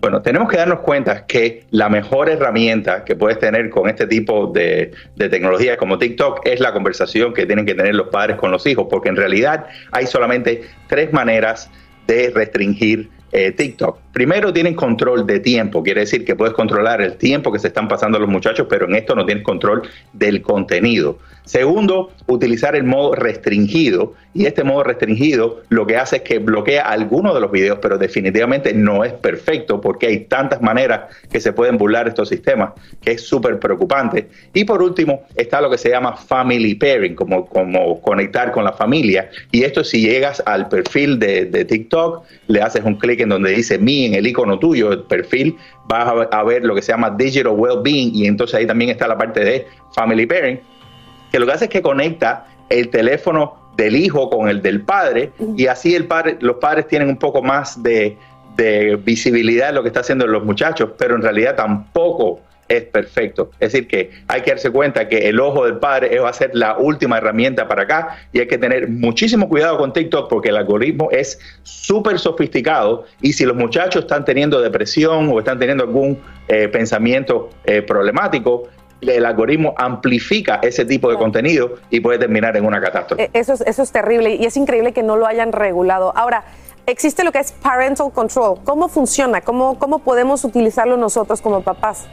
[0.00, 4.48] Bueno, tenemos que darnos cuenta que la mejor herramienta que puedes tener con este tipo
[4.48, 8.50] de, de tecnología como TikTok es la conversación que tienen que tener los padres con
[8.50, 11.70] los hijos, porque en realidad hay solamente tres maneras
[12.06, 13.98] de restringir eh, TikTok.
[14.14, 17.88] Primero, tienen control de tiempo, quiere decir que puedes controlar el tiempo que se están
[17.88, 21.18] pasando los muchachos, pero en esto no tienes control del contenido.
[21.44, 24.14] Segundo, utilizar el modo restringido.
[24.32, 27.98] Y este modo restringido lo que hace es que bloquea algunos de los videos, pero
[27.98, 33.12] definitivamente no es perfecto porque hay tantas maneras que se pueden burlar estos sistemas que
[33.12, 34.28] es súper preocupante.
[34.54, 38.72] Y por último, está lo que se llama family pairing, como, como conectar con la
[38.72, 39.30] familia.
[39.52, 43.50] Y esto si llegas al perfil de, de TikTok, le haces un clic en donde
[43.50, 46.92] dice en el icono tuyo, el perfil, vas a ver, a ver lo que se
[46.92, 50.60] llama digital well-being y entonces ahí también está la parte de family pairing
[51.34, 55.32] que lo que hace es que conecta el teléfono del hijo con el del padre
[55.56, 58.16] y así el padre, los padres tienen un poco más de,
[58.56, 63.50] de visibilidad de lo que está haciendo los muchachos, pero en realidad tampoco es perfecto.
[63.60, 66.50] Es decir, que hay que darse cuenta que el ojo del padre va a ser
[66.54, 70.56] la última herramienta para acá y hay que tener muchísimo cuidado con TikTok porque el
[70.56, 76.20] algoritmo es súper sofisticado y si los muchachos están teniendo depresión o están teniendo algún
[76.48, 78.68] eh, pensamiento eh, problemático,
[79.00, 83.24] el algoritmo amplifica ese tipo de contenido y puede terminar en una catástrofe.
[83.24, 86.16] Eh, Eso es, eso es terrible y es increíble que no lo hayan regulado.
[86.16, 86.44] Ahora,
[86.86, 88.58] existe lo que es parental control.
[88.64, 89.40] ¿Cómo funciona?
[89.40, 92.06] ¿Cómo, cómo podemos utilizarlo nosotros como papás?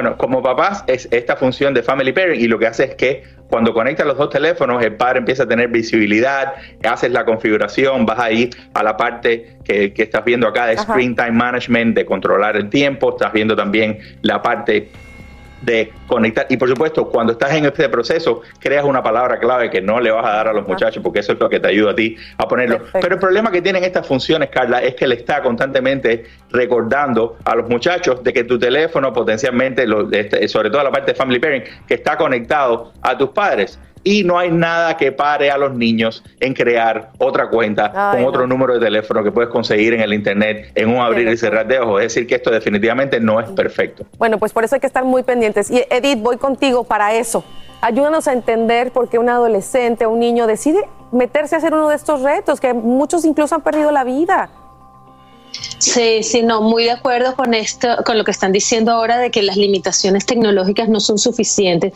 [0.00, 3.24] Bueno, como papás es esta función de family pairing y lo que hace es que
[3.50, 6.54] cuando conectas los dos teléfonos, el padre empieza a tener visibilidad,
[6.88, 10.74] haces la configuración, vas a ir a la parte que, que estás viendo acá de
[10.74, 10.84] Ajá.
[10.84, 14.88] Screen Time Management, de controlar el tiempo, estás viendo también la parte
[15.62, 16.46] de conectar.
[16.48, 20.10] Y por supuesto, cuando estás en este proceso, creas una palabra clave que no le
[20.10, 22.16] vas a dar a los muchachos porque eso es lo que te ayuda a ti
[22.36, 22.80] a ponerlo.
[23.00, 27.54] Pero el problema que tienen estas funciones, Carla, es que le está constantemente recordando a
[27.54, 31.38] los muchachos de que tu teléfono potencialmente, lo- este, sobre todo la parte de Family
[31.38, 33.78] Pairing, que está conectado a tus padres.
[34.04, 38.28] Y no hay nada que pare a los niños en crear otra cuenta Ay, con
[38.28, 41.66] otro número de teléfono que puedes conseguir en el internet en un abrir y cerrar
[41.66, 42.02] de ojos.
[42.02, 44.06] Es decir, que esto definitivamente no es perfecto.
[44.18, 45.70] Bueno, pues por eso hay que estar muy pendientes.
[45.70, 47.44] Y Edith, voy contigo para eso.
[47.80, 50.80] Ayúdanos a entender por qué un adolescente o un niño decide
[51.12, 54.50] meterse a hacer uno de estos retos, que muchos incluso han perdido la vida.
[55.78, 59.30] Sí, sí, no, muy de acuerdo con esto, con lo que están diciendo ahora de
[59.30, 61.92] que las limitaciones tecnológicas no son suficientes.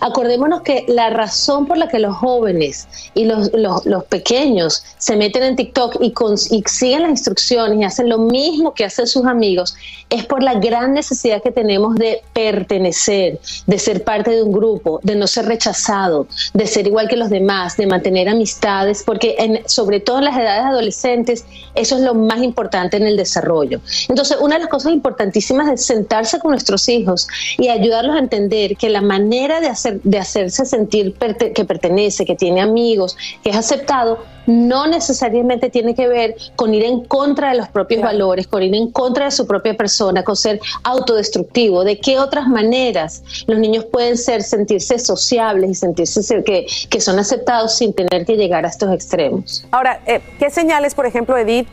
[0.00, 5.42] Acordémonos que la razón por la que los jóvenes y los, los- pequeños se meten
[5.42, 9.24] en TikTok y, con- y siguen las instrucciones y hacen lo mismo que hacen sus
[9.26, 9.74] amigos
[10.10, 15.00] es por la gran necesidad que tenemos de pertenecer, de ser parte de un grupo,
[15.02, 20.00] de no ser rechazado, de ser igual que los demás, de mantener amistades, porque sobre
[20.00, 23.80] todo en las edades adolescentes eso es lo más importante en el desarrollo.
[24.08, 27.28] Entonces, una de las cosas importantísimas es sentarse con nuestros hijos
[27.58, 32.24] y ayudarlos a entender que la manera de, hacer, de hacerse sentir perte- que pertenece,
[32.24, 37.50] que tiene amigos, que es aceptado, no necesariamente tiene que ver con ir en contra
[37.50, 41.82] de los propios valores, con ir en contra de su propia persona, con ser autodestructivo.
[41.82, 47.18] ¿De qué otras maneras los niños pueden ser, sentirse sociables y sentirse que, que son
[47.18, 49.64] aceptados sin tener que llegar a estos extremos?
[49.72, 51.66] Ahora, eh, ¿qué señales, por ejemplo, Edith,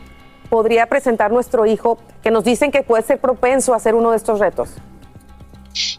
[0.53, 4.17] podría presentar nuestro hijo que nos dicen que puede ser propenso a hacer uno de
[4.17, 4.69] estos retos?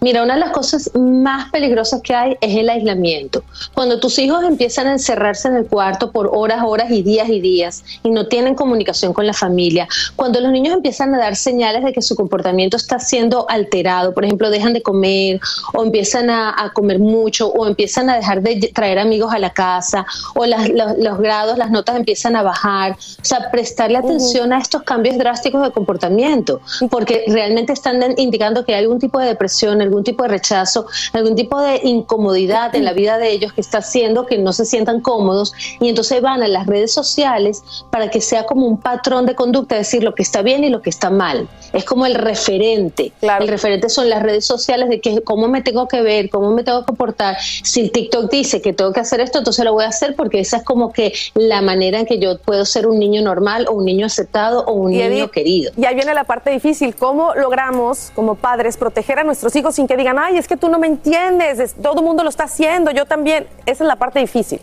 [0.00, 3.42] Mira, una de las cosas más peligrosas que hay es el aislamiento.
[3.74, 7.40] Cuando tus hijos empiezan a encerrarse en el cuarto por horas, horas y días y
[7.40, 11.82] días y no tienen comunicación con la familia, cuando los niños empiezan a dar señales
[11.84, 15.40] de que su comportamiento está siendo alterado, por ejemplo, dejan de comer
[15.72, 19.50] o empiezan a, a comer mucho o empiezan a dejar de traer amigos a la
[19.50, 24.52] casa o las- los, los grados, las notas empiezan a bajar, o sea, prestarle atención
[24.52, 26.60] a estos cambios drásticos de comportamiento,
[26.90, 31.34] porque realmente están indicando que hay algún tipo de depresión, algún tipo de rechazo, algún
[31.34, 35.00] tipo de incomodidad en la vida de ellos que está haciendo que no se sientan
[35.00, 39.34] cómodos y entonces van a las redes sociales para que sea como un patrón de
[39.34, 41.48] conducta, decir lo que está bien y lo que está mal.
[41.72, 43.12] Es como el referente.
[43.20, 46.62] El referente son las redes sociales de que cómo me tengo que ver, cómo me
[46.62, 47.36] tengo que comportar.
[47.40, 50.40] Si el TikTok dice que tengo que hacer esto, entonces lo voy a hacer porque
[50.40, 53.72] esa es como que la manera en que yo puedo ser un niño normal o
[53.72, 55.72] un niño aceptado o un Y niño querido.
[55.76, 56.94] Y ahí viene la parte difícil.
[56.94, 60.68] ¿Cómo logramos, como padres, proteger a nuestros hijos sin que digan, ay, es que tú
[60.68, 63.46] no me entiendes, es- todo el mundo lo está haciendo, yo también?
[63.66, 64.60] Esa es la parte difícil.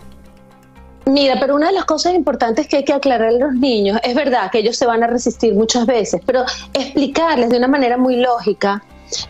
[1.06, 4.14] Mira, pero una de las cosas importantes que hay que aclarar a los niños, es
[4.14, 8.18] verdad que ellos se van a resistir muchas veces, pero explicarles de una manera muy
[8.18, 8.84] lógica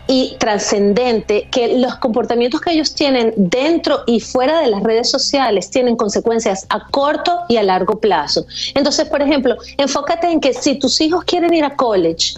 [0.06, 5.70] y trascendente que los comportamientos que ellos tienen dentro y fuera de las redes sociales
[5.70, 8.44] tienen consecuencias a corto y a largo plazo.
[8.74, 12.34] Entonces, por ejemplo, enfócate en que si tus hijos quieren ir a college,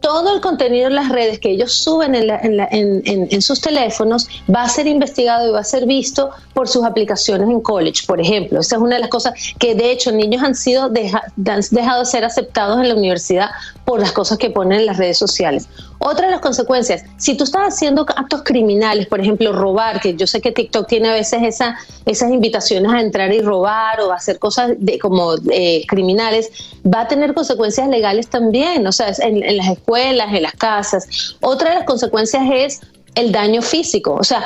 [0.00, 3.60] todo el contenido en las redes que ellos suben en, la- en la- en- sus
[3.60, 8.02] teléfonos va a ser investigado y va a ser visto por sus aplicaciones en college,
[8.06, 8.60] por ejemplo.
[8.60, 12.06] Esa es una de las cosas que de hecho niños han sido deja- dejado de
[12.06, 13.50] ser aceptados en la universidad
[13.84, 15.66] por las cosas que ponen en las redes sociales.
[16.00, 20.26] Otra de las consecuencias, si tú estás haciendo actos criminales, por ejemplo, robar, que yo
[20.28, 24.16] sé que TikTok tiene a veces esa, esas invitaciones a entrar y robar o a
[24.16, 26.50] hacer cosas de, como eh, criminales,
[26.86, 31.36] va a tener consecuencias legales también, o sea, en, en las en las casas.
[31.40, 32.80] Otra de las consecuencias es
[33.14, 34.44] el daño físico, o sea,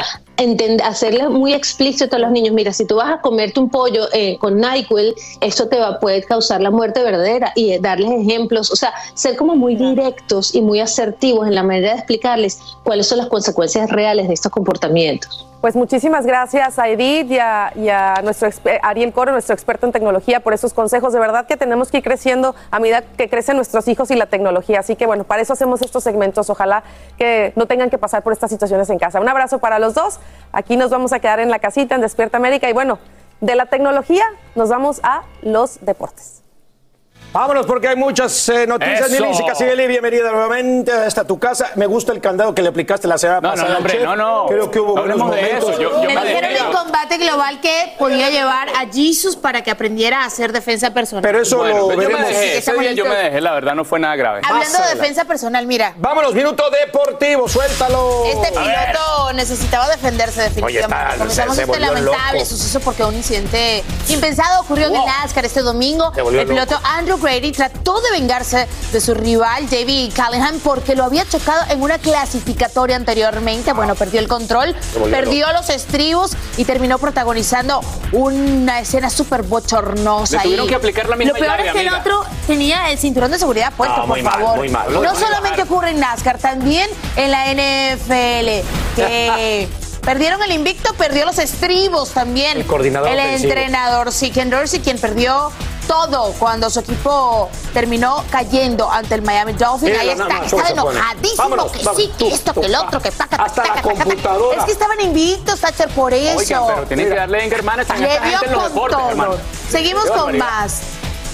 [0.84, 4.38] hacerle muy explícito a los niños, mira, si tú vas a comerte un pollo eh,
[4.38, 8.76] con NyQuil, esto te va, puede causar la muerte verdadera y eh, darles ejemplos, o
[8.76, 13.18] sea, ser como muy directos y muy asertivos en la manera de explicarles cuáles son
[13.18, 15.51] las consecuencias reales de estos comportamientos.
[15.62, 20.40] Pues muchísimas gracias a Edith y a, nuestro exper- Ariel Coro, nuestro experto en tecnología,
[20.40, 21.12] por esos consejos.
[21.12, 24.26] De verdad que tenemos que ir creciendo a medida que crecen nuestros hijos y la
[24.26, 24.80] tecnología.
[24.80, 26.50] Así que bueno, para eso hacemos estos segmentos.
[26.50, 26.82] Ojalá
[27.16, 29.20] que no tengan que pasar por estas situaciones en casa.
[29.20, 30.18] Un abrazo para los dos.
[30.50, 32.68] Aquí nos vamos a quedar en la casita, en Despierta América.
[32.68, 32.98] Y bueno,
[33.40, 34.24] de la tecnología
[34.56, 36.41] nos vamos a los deportes.
[37.32, 39.10] Vámonos porque hay muchas eh, noticias.
[39.10, 39.22] Eso.
[39.24, 41.70] Nilisi Casinelli, bienvenida nuevamente a esta tu casa.
[41.76, 43.68] Me gusta el candado que le aplicaste la semana No, no, pasada.
[43.68, 44.04] no, al hombre, chef.
[44.04, 44.46] no, no.
[44.48, 45.70] Creo que hubo No buenos hablemos de momentos.
[45.70, 45.80] eso.
[45.80, 50.24] Yo- yo Me dijeron en combate global que podía llevar a Jesus para que aprendiera
[50.24, 51.22] a hacer defensa personal.
[51.22, 53.84] Pero eso Bueno, lo yo me dejé, ese día yo me dejé, la verdad no
[53.86, 54.42] fue nada grave.
[54.46, 55.94] Hablando de defensa personal, mira.
[55.96, 58.24] Vámonos, minuto deportivo, suéltalo.
[58.26, 60.94] Este piloto necesitaba defenderse definitivamente.
[60.96, 62.44] Oye, está- Comenzamos se- se este lamentable loco.
[62.44, 66.12] suceso porque un incidente impensado ocurrió en el NASCAR este domingo.
[66.14, 71.24] El piloto Andrew Grady trató de vengarse de su rival David Callahan porque lo había
[71.26, 73.72] chocado en una clasificatoria anteriormente.
[73.72, 74.74] Bueno, perdió el control,
[75.10, 77.80] perdió los estribos y terminó protagonizando
[78.12, 80.36] una escena súper bochornosa.
[80.38, 80.68] Le tuvieron ahí.
[80.70, 83.38] que aplicar la misma Lo peor llave, es que el otro tenía el cinturón de
[83.38, 84.56] seguridad puesto, No, por muy mal, favor.
[84.58, 84.92] muy mal.
[84.92, 88.66] no solamente ocurre en NASCAR, también en la NFL,
[88.96, 89.68] que
[90.02, 92.58] perdieron el invicto, perdió los estribos también.
[92.58, 93.52] El coordinador El ofensivo.
[93.52, 95.50] entrenador, sí, Ken Dorsey, quien perdió
[95.86, 99.98] todo cuando su equipo terminó cayendo ante el Miami Dolphins.
[99.98, 103.36] Ahí está, estaba enojadísimo, Vámonos, que vámonos, sí, que esto, que el otro, que paca,
[103.36, 104.58] Hasta la computadora.
[104.58, 106.38] Es que estaban invictos, Thatcher, por eso.
[106.38, 108.72] Oigan, pero tienen que darle en hermano esta Le esta dio gente en los con
[108.72, 109.10] deportes, todo.
[109.10, 109.34] hermano.
[109.70, 110.80] Seguimos con más.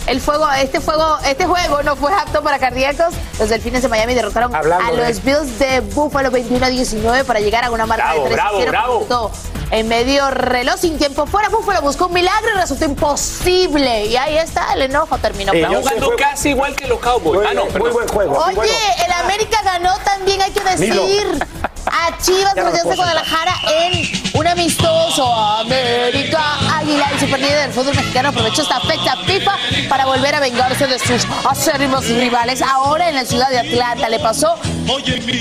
[0.08, 3.14] El fuego, este fuego, este juego no fue apto para cardíacos.
[3.38, 7.40] Los delfines de Miami derrotaron Hablando a los Bills de Buffalo 21 a 19 para
[7.40, 8.70] llegar a una marca Bravo, de 3 bravo, 0
[9.06, 9.32] bravo.
[9.70, 14.06] En medio reloj sin tiempo fuera, Buffalo buscó un milagro y resultó imposible.
[14.06, 15.52] Y ahí está, el enojo terminó.
[15.52, 17.46] Pero- jugando casi igual que los Cowboys.
[17.46, 17.92] Ah, no, perdón.
[18.56, 21.46] Oye, el América ganó también, hay que decir.
[21.86, 24.02] A Chivas de Guadalajara en
[24.34, 25.24] un amistoso.
[25.34, 26.40] América
[26.78, 29.52] Águila, el superlíder del fútbol mexicano, aprovechó esta fecha FIFA
[29.88, 32.62] para volver a vengarse de sus acérrimos rivales.
[32.62, 34.56] Ahora en la ciudad de Atlanta le pasó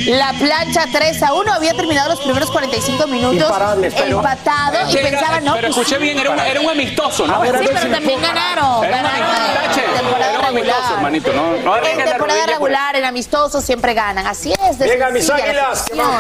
[0.07, 1.53] la plancha 3 a 1.
[1.53, 5.97] Había terminado los primeros 45 minutos pero- empatado y Pero- pensaba, no, pero pues escuché
[5.99, 7.39] bien, era un, era un amistoso, ¿no?
[7.41, 10.93] Ver, Sí, pero también ganaron, amistoso, en temporada amistoso, regular.
[10.93, 11.33] hermanito.
[11.33, 14.27] No, no En temporada regular, amistosos, siempre ganan.
[14.27, 14.77] Así es.
[14.77, 15.97] Venga, mis águilas, que.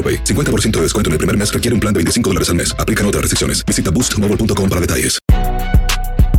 [0.00, 0.24] AroPay.
[0.24, 2.74] 50% de descuento en el primer mes requiere un plan de 25 dólares al mes.
[2.78, 3.64] Aplican otras restricciones.
[3.66, 5.18] Visita boostmobile.com para detalles.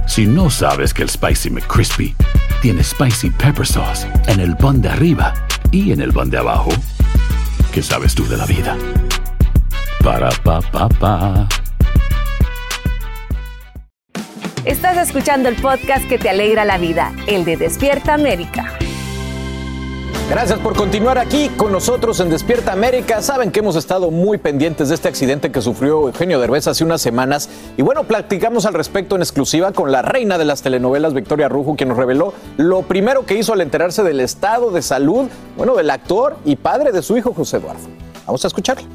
[0.08, 2.14] Si no sabes que el Spicy McCrispy
[2.62, 5.34] tiene Spicy Pepper Sauce en el pan de arriba
[5.72, 6.72] y en el pan de abajo,
[7.72, 8.78] ¿qué sabes tú de la vida?
[10.04, 11.48] Para, pa, pa, pa.
[14.66, 18.78] Estás escuchando el podcast que te alegra la vida, el de Despierta América.
[20.32, 23.22] Gracias por continuar aquí con nosotros en Despierta América.
[23.22, 27.02] Saben que hemos estado muy pendientes de este accidente que sufrió Eugenio Derbez hace unas
[27.02, 27.50] semanas.
[27.76, 31.76] Y bueno, platicamos al respecto en exclusiva con la reina de las telenovelas, Victoria Rujo,
[31.76, 35.28] quien nos reveló lo primero que hizo al enterarse del estado de salud,
[35.58, 37.90] bueno, del actor y padre de su hijo José Eduardo.
[38.26, 38.88] Vamos a escucharlo.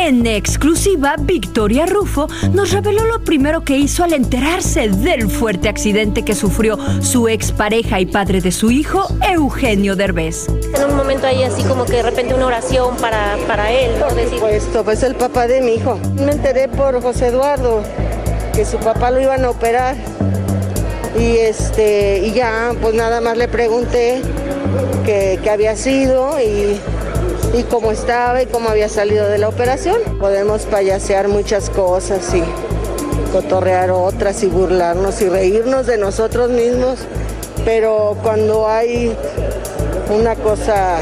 [0.00, 6.24] En exclusiva, Victoria Rufo nos reveló lo primero que hizo al enterarse del fuerte accidente
[6.24, 10.46] que sufrió su expareja y padre de su hijo, Eugenio Derbez.
[10.48, 14.06] En un momento ahí así como que de repente una oración para, para él, ¿no?
[14.06, 15.98] Por supuesto, pues el papá de mi hijo.
[16.14, 17.82] Me enteré por José Eduardo
[18.54, 19.96] que su papá lo iban a operar
[21.18, 24.22] y este y ya pues nada más le pregunté
[25.04, 26.78] qué qué había sido y,
[27.54, 30.00] y cómo estaba y cómo había salido de la operación.
[30.18, 32.42] Podemos payasear muchas cosas y
[33.32, 37.00] cotorrear otras y burlarnos y reírnos de nosotros mismos,
[37.64, 39.14] pero cuando hay
[40.10, 40.98] una cosa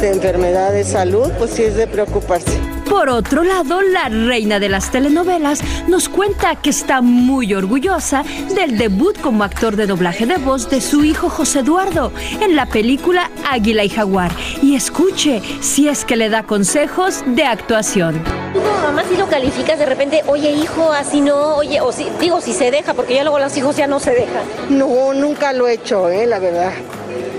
[0.00, 2.73] de enfermedad de salud, pues sí es de preocuparse.
[2.94, 8.22] Por otro lado, la reina de las telenovelas nos cuenta que está muy orgullosa
[8.54, 12.66] del debut como actor de doblaje de voz de su hijo José Eduardo en la
[12.66, 14.30] película Águila y Jaguar.
[14.62, 18.22] Y escuche si es que le da consejos de actuación.
[18.54, 22.06] Tú como mamá si lo calificas de repente, oye hijo, así no, oye, o si,
[22.20, 24.44] digo si se deja, porque ya luego los hijos ya no se dejan.
[24.70, 26.72] No, nunca lo he hecho, eh, la verdad.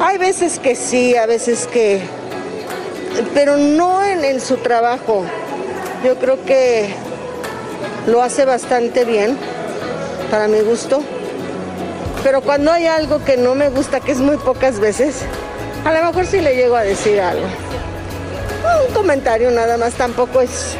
[0.01, 2.01] Hay veces que sí, a veces que...
[3.33, 5.23] Pero no en, en su trabajo.
[6.05, 6.93] Yo creo que
[8.05, 9.35] lo hace bastante bien,
[10.29, 11.01] para mi gusto.
[12.23, 15.23] Pero cuando hay algo que no me gusta, que es muy pocas veces,
[15.83, 17.47] a lo mejor sí le llego a decir algo.
[18.87, 20.75] Un comentario nada más, tampoco es...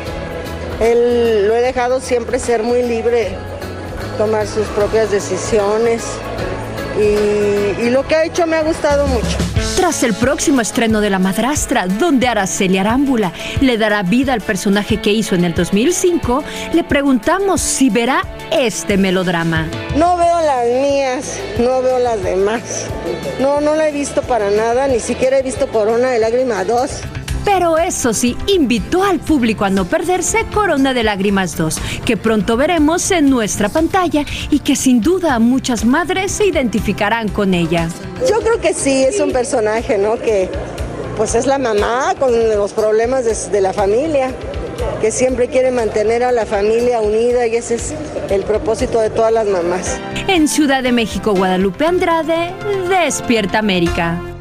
[0.80, 3.30] Él lo he dejado siempre ser muy libre,
[4.20, 6.04] tomar sus propias decisiones.
[7.00, 9.38] Y, y lo que ha hecho me ha gustado mucho.
[9.76, 15.02] Tras el próximo estreno de La Madrastra, donde Araceli Arámbula le dará vida al personaje
[15.02, 19.68] que hizo en el 2005, le preguntamos si verá este melodrama.
[19.98, 22.88] No veo las mías, no veo las demás.
[23.40, 26.92] No, no la he visto para nada, ni siquiera he visto Corona de Lágrima 2.
[27.46, 32.58] Pero eso sí, invitó al público a no perderse Corona de Lágrimas 2, que pronto
[32.58, 37.88] veremos en nuestra pantalla y que sin duda muchas madres se identificarán con ella.
[38.28, 40.18] Yo creo que sí, es un personaje, ¿no?
[40.18, 40.50] Que
[41.18, 44.34] pues es la mamá con los problemas de, de la familia,
[45.00, 47.94] que siempre quiere mantener a la familia unida y ese es
[48.30, 50.00] el propósito de todas las mamás.
[50.28, 52.54] En Ciudad de México, Guadalupe Andrade,
[52.90, 54.35] Despierta América.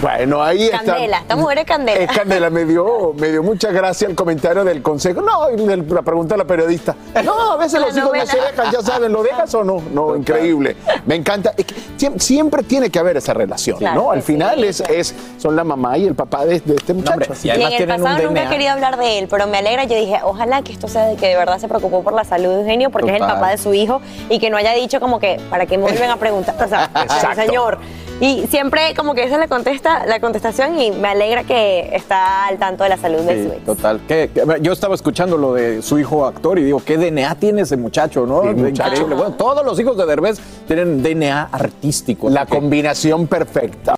[0.00, 0.78] Bueno, ahí está.
[0.78, 2.00] Candela, esta mujer es candela.
[2.00, 5.20] Es Candela, me dio, me dio mucha gracia el comentario del consejo.
[5.20, 6.96] No, la pregunta a la periodista.
[7.24, 9.82] No, a veces La los hijos no se dejan, ya saben, ¿lo dejas o no?
[9.92, 10.76] No, increíble.
[11.06, 11.52] Me encanta.
[11.56, 11.74] Es que
[12.18, 14.10] siempre tiene que haber esa relación, Claro ¿no?
[14.10, 17.32] Al final sí, es, es, son la mamá y el papá de, de este muchacho.
[17.42, 19.84] Y en el pasado nunca he querido hablar de él, pero me alegra.
[19.84, 22.48] Yo dije, ojalá que esto sea de que de verdad se preocupó por la salud
[22.48, 25.20] de Eugenio, porque es el papá de su hijo, y que no haya dicho como
[25.20, 26.56] que, para que me vuelven a preguntar.
[26.62, 27.42] O sea, Exacto.
[27.42, 27.78] señor.
[28.20, 32.46] Y siempre como que esa es la, contesta, la contestación y me alegra que está
[32.46, 33.64] al tanto de la salud de su Sí, ex.
[33.64, 34.00] total.
[34.06, 37.62] ¿Qué- qué- yo estaba escuchando lo de su hijo actor y digo, ¿qué DNA tiene
[37.62, 38.42] ese muchacho, no?
[38.42, 38.90] muchacho.
[38.90, 39.14] Increíble.
[39.14, 42.28] Bueno, todos los hijos de Derbez tienen DNA artístico.
[42.28, 43.96] La combinación perfecta.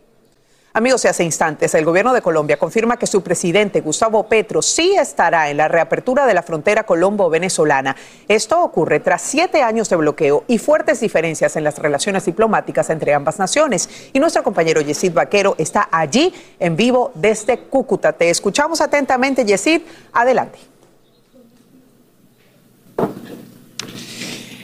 [0.74, 4.94] Amigos, y hace instantes el gobierno de Colombia confirma que su presidente Gustavo Petro sí
[4.94, 7.94] estará en la reapertura de la frontera colombo-venezolana.
[8.26, 13.12] Esto ocurre tras siete años de bloqueo y fuertes diferencias en las relaciones diplomáticas entre
[13.12, 14.08] ambas naciones.
[14.14, 18.14] Y nuestro compañero Yesid Vaquero está allí en vivo desde Cúcuta.
[18.14, 19.82] Te escuchamos atentamente, Yesid.
[20.14, 20.71] Adelante.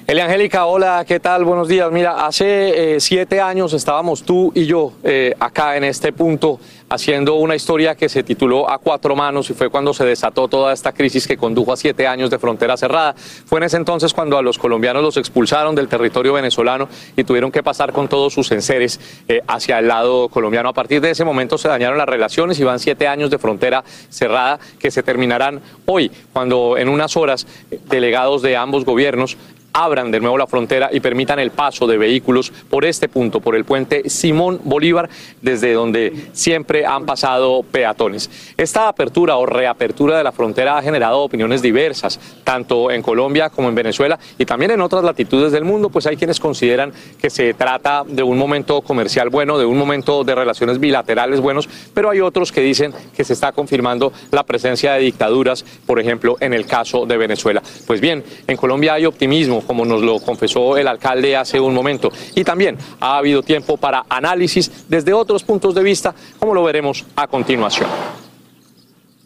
[0.08, 1.44] Elia Angélica, hola, ¿qué tal?
[1.44, 1.92] Buenos días.
[1.92, 7.34] Mira, hace eh, siete años estábamos tú y yo eh, acá en este punto haciendo
[7.34, 10.92] una historia que se tituló A Cuatro Manos y fue cuando se desató toda esta
[10.92, 13.14] crisis que condujo a siete años de frontera cerrada.
[13.18, 17.52] Fue en ese entonces cuando a los colombianos los expulsaron del territorio venezolano y tuvieron
[17.52, 18.98] que pasar con todos sus enseres
[19.28, 20.70] eh, hacia el lado colombiano.
[20.70, 23.84] A partir de ese momento se dañaron las relaciones y van siete años de frontera
[24.08, 27.46] cerrada que se terminarán hoy, cuando en unas horas
[27.90, 29.36] delegados de ambos gobiernos
[29.78, 33.54] abran de nuevo la frontera y permitan el paso de vehículos por este punto, por
[33.54, 35.08] el puente Simón Bolívar,
[35.40, 38.28] desde donde siempre han pasado peatones.
[38.56, 43.68] Esta apertura o reapertura de la frontera ha generado opiniones diversas, tanto en Colombia como
[43.68, 47.54] en Venezuela y también en otras latitudes del mundo, pues hay quienes consideran que se
[47.54, 52.20] trata de un momento comercial bueno, de un momento de relaciones bilaterales buenos, pero hay
[52.20, 56.66] otros que dicen que se está confirmando la presencia de dictaduras, por ejemplo, en el
[56.66, 57.62] caso de Venezuela.
[57.86, 62.10] Pues bien, en Colombia hay optimismo, como nos lo confesó el alcalde hace un momento,
[62.34, 67.04] y también ha habido tiempo para análisis desde otros puntos de vista, como lo veremos
[67.14, 67.88] a continuación.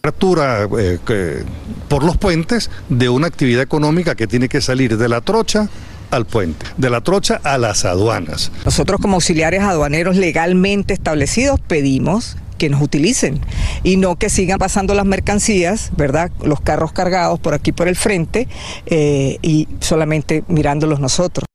[0.00, 1.44] apertura eh,
[1.88, 5.68] por los puentes de una actividad económica que tiene que salir de la trocha
[6.10, 8.50] al puente, de la trocha a las aduanas.
[8.64, 13.40] Nosotros como auxiliares aduaneros legalmente establecidos pedimos que nos utilicen
[13.82, 16.30] y no que sigan pasando las mercancías, ¿verdad?
[16.42, 18.48] Los carros cargados por aquí por el frente
[18.86, 21.46] eh, y solamente mirándolos nosotros.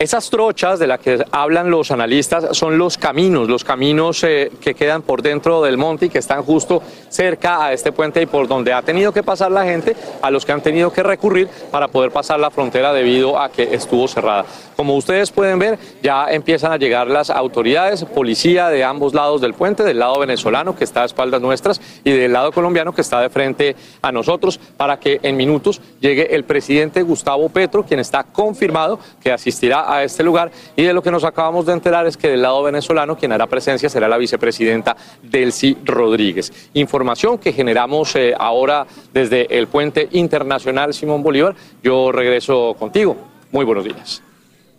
[0.00, 4.74] Esas trochas de las que hablan los analistas son los caminos, los caminos eh, que
[4.74, 8.48] quedan por dentro del monte y que están justo cerca a este puente y por
[8.48, 11.88] donde ha tenido que pasar la gente, a los que han tenido que recurrir para
[11.88, 14.46] poder pasar la frontera debido a que estuvo cerrada.
[14.80, 19.52] Como ustedes pueden ver, ya empiezan a llegar las autoridades, policía de ambos lados del
[19.52, 23.20] puente, del lado venezolano que está a espaldas nuestras y del lado colombiano que está
[23.20, 28.24] de frente a nosotros, para que en minutos llegue el presidente Gustavo Petro, quien está
[28.24, 30.50] confirmado que asistirá a este lugar.
[30.76, 33.46] Y de lo que nos acabamos de enterar es que del lado venezolano quien hará
[33.48, 36.70] presencia será la vicepresidenta Delcy Rodríguez.
[36.72, 41.54] Información que generamos eh, ahora desde el puente internacional Simón Bolívar.
[41.82, 43.14] Yo regreso contigo.
[43.52, 44.22] Muy buenos días.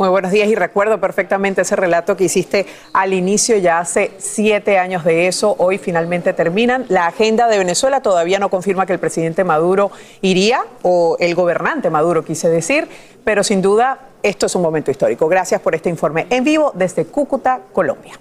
[0.02, 4.80] Muy buenos días y recuerdo perfectamente ese relato que hiciste al inicio, ya hace siete
[4.80, 6.86] años de eso, hoy finalmente terminan.
[6.90, 9.92] La agenda de Venezuela todavía no confirma que el presidente Maduro
[10.22, 12.88] iría, o el gobernante Maduro quise decir,
[13.24, 15.28] pero sin duda esto es un momento histórico.
[15.28, 18.20] Gracias por este informe en vivo desde Cúcuta, Colombia.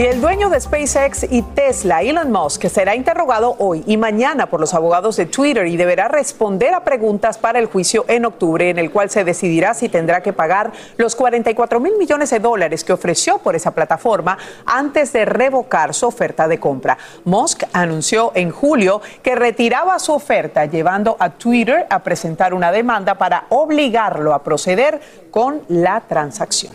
[0.00, 4.58] Y el dueño de SpaceX y Tesla, Elon Musk, será interrogado hoy y mañana por
[4.58, 8.78] los abogados de Twitter y deberá responder a preguntas para el juicio en octubre, en
[8.78, 12.94] el cual se decidirá si tendrá que pagar los 44 mil millones de dólares que
[12.94, 16.96] ofreció por esa plataforma antes de revocar su oferta de compra.
[17.26, 23.16] Musk anunció en julio que retiraba su oferta, llevando a Twitter a presentar una demanda
[23.16, 24.98] para obligarlo a proceder
[25.30, 26.72] con la transacción.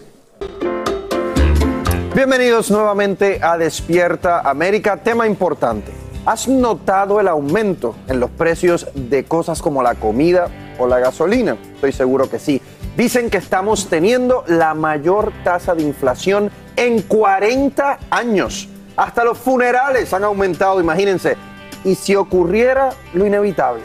[2.16, 5.92] Bienvenidos nuevamente a Despierta América, tema importante.
[6.26, 10.48] ¿Has notado el aumento en los precios de cosas como la comida
[10.80, 11.58] o la gasolina?
[11.74, 12.62] Estoy seguro que sí.
[12.96, 18.70] Dicen que estamos teniendo la mayor tasa de inflación en 40 años.
[18.96, 21.36] Hasta los funerales han aumentado, imagínense.
[21.84, 23.84] Y si ocurriera lo inevitable,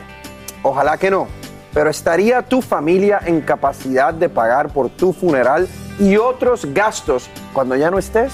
[0.62, 1.26] ojalá que no,
[1.72, 5.68] pero ¿estaría tu familia en capacidad de pagar por tu funeral
[5.98, 8.32] y otros gastos cuando ya no estés?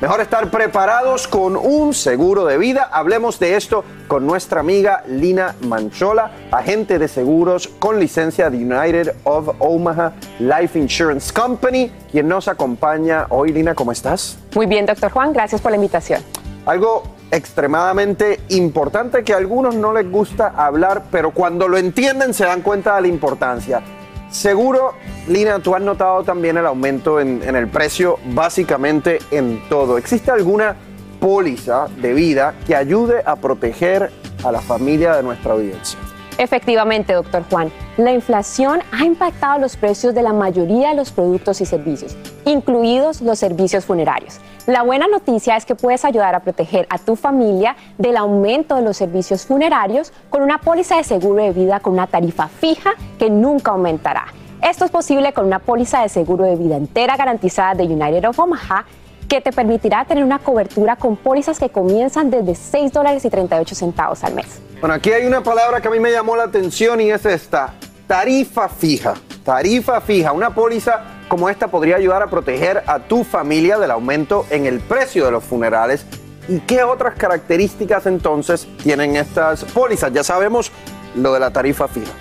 [0.00, 2.88] Mejor estar preparados con un seguro de vida.
[2.90, 9.12] Hablemos de esto con nuestra amiga Lina Manchola, agente de seguros con licencia de United
[9.24, 13.52] of Omaha Life Insurance Company, quien nos acompaña hoy.
[13.52, 14.38] Lina, ¿cómo estás?
[14.54, 16.22] Muy bien, doctor Juan, gracias por la invitación.
[16.64, 22.44] Algo extremadamente importante que a algunos no les gusta hablar, pero cuando lo entienden se
[22.44, 23.82] dan cuenta de la importancia.
[24.30, 24.94] Seguro,
[25.28, 29.98] Lina, tú has notado también el aumento en, en el precio básicamente en todo.
[29.98, 30.76] ¿Existe alguna
[31.20, 34.10] póliza de vida que ayude a proteger
[34.44, 35.98] a la familia de nuestra audiencia?
[36.40, 41.60] Efectivamente, doctor Juan, la inflación ha impactado los precios de la mayoría de los productos
[41.60, 42.16] y servicios,
[42.46, 44.40] incluidos los servicios funerarios.
[44.66, 48.80] La buena noticia es que puedes ayudar a proteger a tu familia del aumento de
[48.80, 53.28] los servicios funerarios con una póliza de seguro de vida con una tarifa fija que
[53.28, 54.24] nunca aumentará.
[54.62, 58.38] Esto es posible con una póliza de seguro de vida entera garantizada de United of
[58.38, 58.86] Omaha
[59.28, 63.74] que te permitirá tener una cobertura con pólizas que comienzan desde 6 dólares y 38
[63.74, 64.62] centavos al mes.
[64.80, 67.74] Bueno, aquí hay una palabra que a mí me llamó la atención y es esta,
[68.06, 69.12] tarifa fija.
[69.44, 74.46] Tarifa fija, una póliza como esta podría ayudar a proteger a tu familia del aumento
[74.48, 76.06] en el precio de los funerales.
[76.48, 80.14] ¿Y qué otras características entonces tienen estas pólizas?
[80.14, 80.72] Ya sabemos
[81.14, 82.12] lo de la tarifa fija.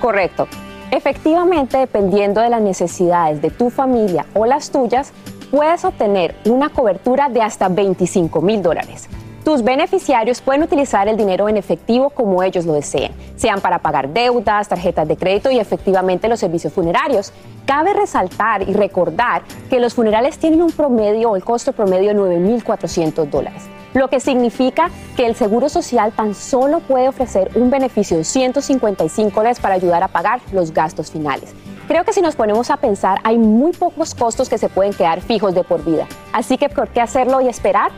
[0.00, 0.48] Correcto.
[0.90, 5.12] Efectivamente, dependiendo de las necesidades de tu familia o las tuyas,
[5.50, 9.10] puedes obtener una cobertura de hasta 25 mil dólares.
[9.48, 14.10] Tus beneficiarios pueden utilizar el dinero en efectivo como ellos lo deseen, sean para pagar
[14.10, 17.32] deudas, tarjetas de crédito y efectivamente los servicios funerarios.
[17.64, 19.40] Cabe resaltar y recordar
[19.70, 23.62] que los funerales tienen un promedio o el costo promedio de 9.400 dólares,
[23.94, 29.34] lo que significa que el Seguro Social tan solo puede ofrecer un beneficio de 155
[29.34, 31.54] dólares para ayudar a pagar los gastos finales.
[31.86, 35.22] Creo que si nos ponemos a pensar, hay muy pocos costos que se pueden quedar
[35.22, 36.06] fijos de por vida.
[36.34, 37.92] Así que, ¿por qué hacerlo y esperar?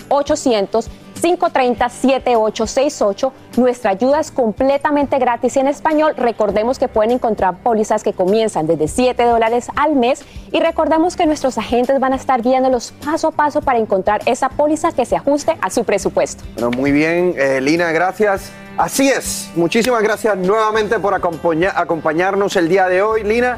[1.22, 3.32] 800-530-7868.
[3.58, 6.14] Nuestra ayuda es completamente gratis y en español.
[6.18, 11.26] Recordemos que pueden encontrar pólizas que comienzan desde 7 dólares al mes y recordemos que
[11.26, 15.16] nuestros agentes van a estar guiándolos paso a paso para encontrar esa póliza que se
[15.16, 16.44] ajuste a su presupuesto.
[16.56, 18.52] Bueno, muy bien, eh, Lina, gracias.
[18.78, 23.24] Así es, muchísimas gracias nuevamente por acompaña- acompañarnos el día de hoy.
[23.24, 23.58] Lina,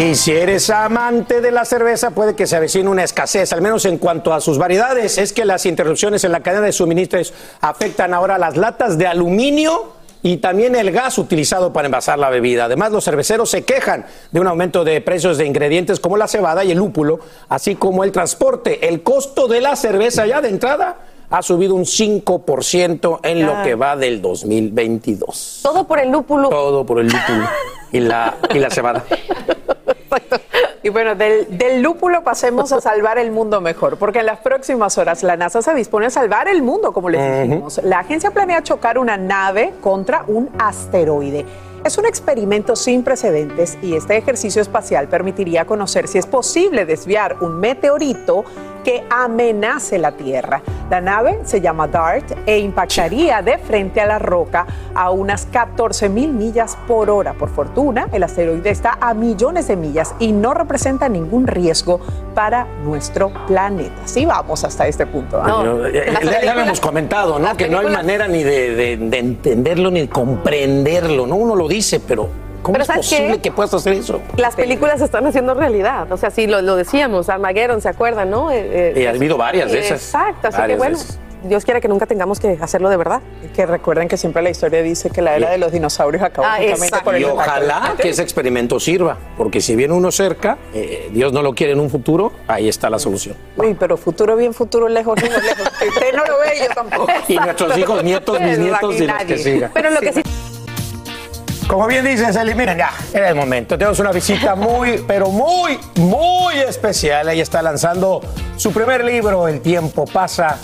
[0.02, 3.86] Y si eres amante de la cerveza, puede que se avecine una escasez, al menos
[3.86, 5.20] en cuanto a sus variedades.
[5.20, 7.32] Es que las interrupciones en la cadena de suministros
[7.62, 12.66] afectan ahora las latas de aluminio y también el gas utilizado para envasar la bebida.
[12.66, 16.64] Además, los cerveceros se quejan de un aumento de precios de ingredientes como la cebada
[16.64, 18.88] y el lúpulo, así como el transporte.
[18.88, 23.76] El costo de la cerveza ya de entrada ha subido un 5% en lo que
[23.76, 25.62] va del 2022.
[25.64, 26.50] Todo por el lúpulo.
[26.50, 27.48] Todo por el lúpulo
[27.92, 29.04] y la, y la cebada.
[30.84, 34.98] Y bueno, del, del lúpulo pasemos a salvar el mundo mejor, porque en las próximas
[34.98, 37.80] horas la NASA se dispone a salvar el mundo, como les dijimos.
[37.84, 41.46] La agencia planea chocar una nave contra un asteroide.
[41.86, 47.38] Es un experimento sin precedentes y este ejercicio espacial permitiría conocer si es posible desviar
[47.42, 48.44] un meteorito
[48.84, 50.62] que amenace la Tierra.
[50.90, 56.10] La nave se llama DART e impactaría de frente a la roca a unas 14
[56.10, 57.34] mil millas por hora.
[57.34, 62.02] Por fortuna, el asteroide está a millones de millas y no representa ningún riesgo
[62.36, 63.96] para nuestro planeta.
[64.06, 65.42] Sí, vamos hasta este punto.
[65.42, 65.64] ¿ah?
[65.94, 67.56] Eh, ya, ya lo hemos comentado, ¿no?
[67.56, 71.36] Que no hay manera ni de, de- de entenderlo ni de comprenderlo, ¿no?
[71.36, 72.28] Uno lo dice, pero
[72.62, 73.42] ¿cómo Pero es ¿sabes posible qué?
[73.42, 74.22] que puedas hacer eso?
[74.38, 76.12] Las películas se están haciendo realidad.
[76.12, 78.52] O sea, sí, lo, lo decíamos, Armageddon, ¿se acuerdan, no?
[78.52, 80.02] Eh, eh, Y ha habido varias de esas.
[80.04, 80.98] Exacto, así que bueno.
[81.44, 83.20] Dios quiera que nunca tengamos que hacerlo de verdad.
[83.56, 86.60] Que recuerden que siempre la historia dice que la era de los dinosaurios acabó Ah,
[87.04, 91.34] por el Y ojalá que ese experimento sirva, porque si viene uno cerca, eh, Dios
[91.34, 93.36] no lo quiere en un futuro, ahí está la solución.
[93.58, 95.68] Uy, pero futuro bien, futuro lejos, lejos, lejos.
[95.88, 97.08] Usted no lo ve, yo tampoco.
[97.28, 99.72] Y nuestros hijos, nietos, bisnietos y los que sigan.
[99.74, 100.22] Pero lo que sí
[101.72, 103.78] Como bien dice Celi, miren, ya, era el momento.
[103.78, 107.30] Tenemos una visita muy, pero muy, muy especial.
[107.30, 108.20] Ella está lanzando
[108.58, 110.58] su primer libro, El tiempo pasa,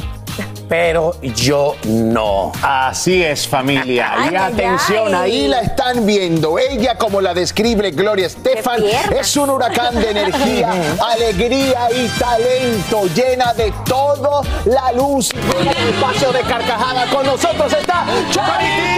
[0.68, 2.52] pero yo no.
[2.62, 4.12] Así es, familia.
[4.18, 5.32] Ay, y atención, ay.
[5.32, 6.60] ahí la están viendo.
[6.60, 8.84] Ella, como la describe Gloria Estefan,
[9.18, 10.72] es un huracán de energía,
[11.16, 15.32] alegría y talento, llena de todo la luz.
[15.58, 18.98] En el espacio de carcajada con nosotros está Charity.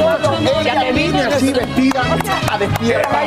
[0.00, 2.02] Solo ella viene así vestida
[2.50, 3.20] a despierta.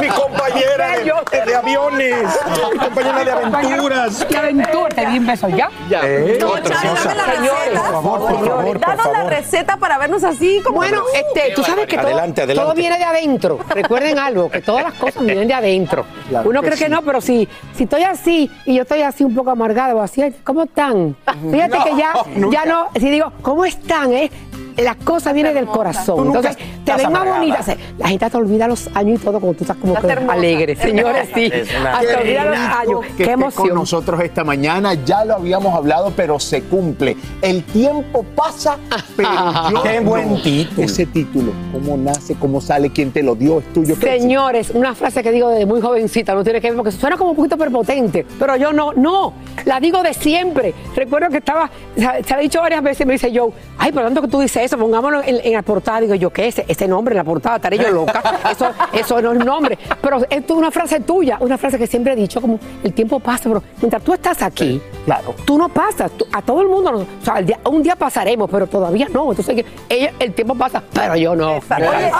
[0.00, 2.24] Mi compañera de, de aviones,
[2.72, 4.24] mi compañera de aventuras.
[4.28, 4.88] ¡Qué aventura!
[4.94, 5.70] ¿Te di un beso ya?
[5.88, 6.00] Ya.
[6.04, 10.76] Eh, No, la Señores, receta, por favor, por danos la receta para vernos así como...
[10.76, 12.64] Bueno, este, tú sabes que todo, Adelante, adelante.
[12.66, 13.58] todo viene de adentro.
[13.68, 16.04] Recuerden algo, que todas las cosas vienen de adentro.
[16.28, 19.24] Claro Uno que cree que no, pero si, si estoy así y yo estoy así
[19.24, 21.16] un poco amargada o así, ¿cómo están?
[21.50, 22.62] Fíjate No, que ya, nunca.
[22.64, 24.12] ya no, si digo, ¿cómo están?
[24.12, 24.30] eh?
[24.78, 26.28] Las cosas vienen del corazón.
[26.28, 27.66] Entonces, te ven más bonitas.
[27.98, 30.76] La gente te olvida los años y todo cuando tú estás como que alegre.
[30.76, 31.50] Señores, sí.
[31.52, 33.00] Hasta olvida los años.
[33.16, 33.68] que Qué emoción.
[33.68, 34.94] con nosotros esta mañana.
[35.04, 37.16] Ya lo habíamos hablado, pero se cumple.
[37.42, 38.76] El tiempo pasa,
[39.16, 39.30] pero
[39.70, 40.10] yo Qué no.
[40.10, 40.82] buen título.
[40.86, 42.34] Ese título, ¿cómo nace?
[42.36, 42.90] ¿Cómo sale?
[42.90, 43.58] ¿Quién te lo dio?
[43.58, 43.94] ¿Es tuyo?
[43.98, 44.22] ¿Qué es?
[44.22, 47.30] Señores, una frase que digo desde muy jovencita, no tiene que ver porque suena como
[47.30, 49.32] un poquito prepotente, pero yo no, no,
[49.64, 50.74] la digo de siempre.
[50.94, 54.20] Recuerdo que estaba, se se ha dicho varias veces, me dice yo, ay, por tanto
[54.22, 56.00] que tú dices eso, pongámoslo en, en la portada.
[56.00, 57.56] Digo yo, ¿qué es ese nombre en la portada?
[57.56, 58.22] Estaré yo loca.
[58.50, 59.78] Eso, eso no es nombre.
[60.00, 63.20] Pero esto es una frase tuya, una frase que siempre he dicho, como el tiempo
[63.20, 65.34] pasa, pero mientras tú estás aquí, claro.
[65.44, 68.48] tú no pasas, tú- a todo el mundo, nos- o sea, día- un día pasaremos,
[68.50, 69.30] pero todavía no.
[69.30, 71.56] Entonces, ella- el tiempo pasa, pero yo no.
[71.56, 72.10] Oye,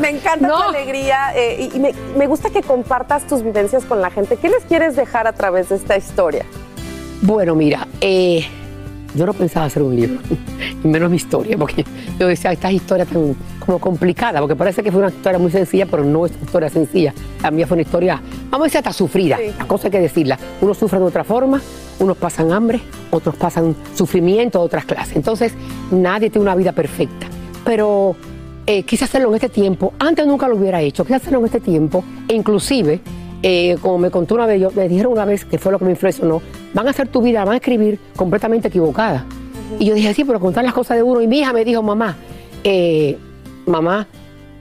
[0.00, 4.00] Me encanta tu alegría eh, y, y me, me gusta que compartas tus vivencias con
[4.00, 4.36] la gente.
[4.36, 6.44] ¿Qué les quieres dejar a través de esta historia?
[7.22, 8.46] Bueno, mira, eh,
[9.14, 10.18] yo no pensaba hacer un libro,
[10.84, 11.84] y menos mi historia, porque
[12.18, 15.86] yo decía, esta historia tan como complicada, porque parece que fue una historia muy sencilla,
[15.86, 17.14] pero no es una historia sencilla.
[17.42, 19.38] La mía fue una historia, vamos a decir, hasta sufrida.
[19.58, 20.38] La cosa hay que decirla.
[20.60, 21.60] Unos sufren de otra forma,
[21.98, 22.80] unos pasan hambre,
[23.10, 25.16] otros pasan sufrimiento de otras clases.
[25.16, 25.52] Entonces,
[25.90, 27.26] nadie tiene una vida perfecta.
[27.64, 28.16] Pero
[28.66, 29.92] eh, quise hacerlo en este tiempo.
[29.98, 31.04] Antes nunca lo hubiera hecho.
[31.04, 32.04] Quise hacerlo en este tiempo.
[32.28, 33.00] E inclusive,
[33.42, 35.84] eh, como me contó una vez, yo- me dijeron una vez que fue lo que
[35.84, 36.40] me impresionó,
[36.74, 39.24] van a hacer tu vida, van a escribir completamente equivocada.
[39.78, 41.20] Y yo dije, sí, pero contar las cosas de uno.
[41.20, 42.16] Y mi hija me dijo, mamá,
[42.64, 43.16] eh,
[43.66, 44.06] mamá,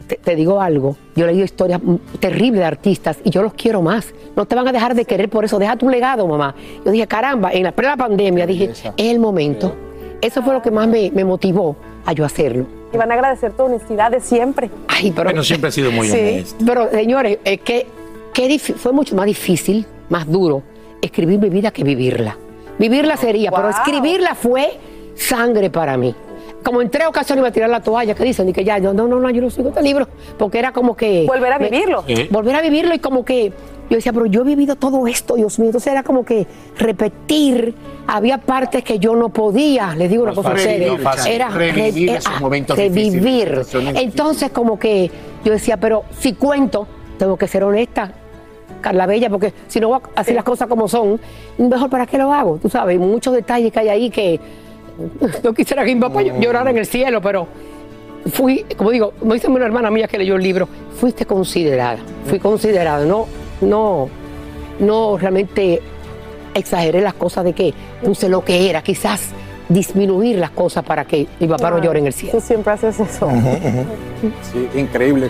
[0.07, 0.95] te, te digo algo.
[1.15, 1.81] Yo he leído historias
[2.19, 4.13] terribles de artistas y yo los quiero más.
[4.35, 5.57] No te van a dejar de querer por eso.
[5.59, 6.53] Deja tu legado, mamá.
[6.85, 9.73] Yo dije, caramba, en la plena pandemia dije, es el momento.
[10.21, 11.75] Eso fue lo que más me, me motivó
[12.05, 12.65] a yo hacerlo.
[12.93, 14.69] Y van a agradecer tu honestidad de siempre.
[14.87, 16.65] Ay, pero, Bueno, siempre ha sido muy Sí, honesto.
[16.65, 17.85] Pero, señores, es que,
[18.37, 20.61] que fue mucho más difícil, más duro,
[21.01, 22.37] escribir mi vida que vivirla.
[22.77, 24.77] Vivirla sería, pero escribirla fue
[25.15, 26.13] sangre para mí.
[26.63, 28.93] Como en tres ocasiones iba a tirar la toalla, que dicen, y que ya, no,
[28.93, 30.07] no, no, yo no sigo este libro,
[30.37, 31.25] porque era como que...
[31.27, 32.03] Volver a me- vivirlo.
[32.29, 33.51] Volver a vivirlo y como que
[33.89, 35.69] yo decía, pero yo he vivido todo esto, Dios mío.
[35.69, 36.45] Entonces era como que
[36.77, 37.73] repetir,
[38.05, 40.95] había partes que yo no podía, les digo una No cosa a fácil, ustedes, no
[40.97, 41.31] es fácil.
[41.31, 43.11] era Revivir re- esos ah, momentos revivir.
[43.13, 45.09] difíciles, situaciones Entonces como que
[45.45, 46.85] yo decía, pero si cuento,
[47.17, 48.11] tengo que ser honesta,
[48.81, 51.19] Carla Bella, porque si no voy a hacer las cosas como son,
[51.57, 54.39] mejor para qué lo hago, tú sabes, muchos detalles que hay ahí que
[55.43, 57.47] no quisiera que mi papá llorara en el cielo, pero
[58.31, 60.67] fui, como digo, me dice una hermana mía que leyó el libro,
[60.99, 63.27] fuiste considerada, fui considerada, no,
[63.61, 64.09] no,
[64.79, 65.81] no realmente
[66.53, 67.73] exageré las cosas de que
[68.03, 69.31] puse lo que era, quizás
[69.69, 72.39] disminuir las cosas para que mi papá no llore en el cielo.
[72.39, 73.29] Tú siempre haces eso.
[74.51, 75.29] Sí, increíble.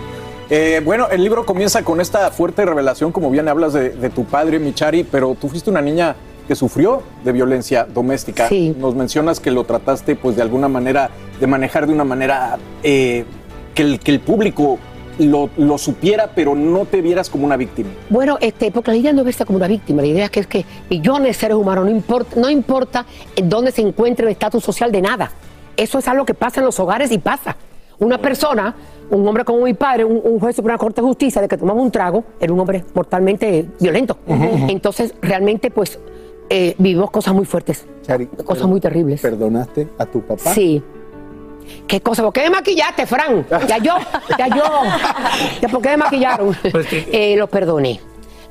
[0.49, 4.23] Eh, bueno, el libro comienza con esta fuerte revelación, como bien hablas de, de tu
[4.23, 6.15] padre, Michari, pero tú fuiste una niña
[6.47, 8.47] que sufrió de violencia doméstica.
[8.47, 8.73] Sí.
[8.79, 11.09] Nos mencionas que lo trataste, pues, de alguna manera,
[11.41, 13.25] de manejar de una manera eh,
[13.75, 14.79] que, el, que el público
[15.19, 17.89] lo, lo supiera, pero no te vieras como una víctima.
[18.09, 20.39] Bueno, este, porque la idea no es verse como una víctima, la idea es que
[20.39, 24.31] es que millones de seres humanos, no importa, no importa en dónde se encuentre el
[24.31, 25.31] estatus social de nada.
[25.75, 27.57] Eso es algo que pasa en los hogares y pasa.
[27.99, 28.75] Una persona,
[29.09, 31.57] un hombre como mi padre, un, un juez de Suprema Corte de Justicia, de que
[31.57, 34.17] tomaba un trago, era un hombre mortalmente violento.
[34.27, 35.99] Entonces, realmente, pues,
[36.49, 39.21] eh, vivimos cosas muy fuertes, Chari, cosas muy terribles.
[39.21, 40.53] ¿Perdonaste a tu papá?
[40.53, 40.81] Sí.
[41.85, 42.23] ¿Qué cosa?
[42.23, 43.45] ¿Por qué me maquillaste, Fran?
[43.67, 43.93] Ya yo,
[44.37, 44.63] ya yo.
[45.61, 46.55] ¿Ya ¿Por qué me maquillaron?
[47.11, 47.99] Eh, lo perdoné.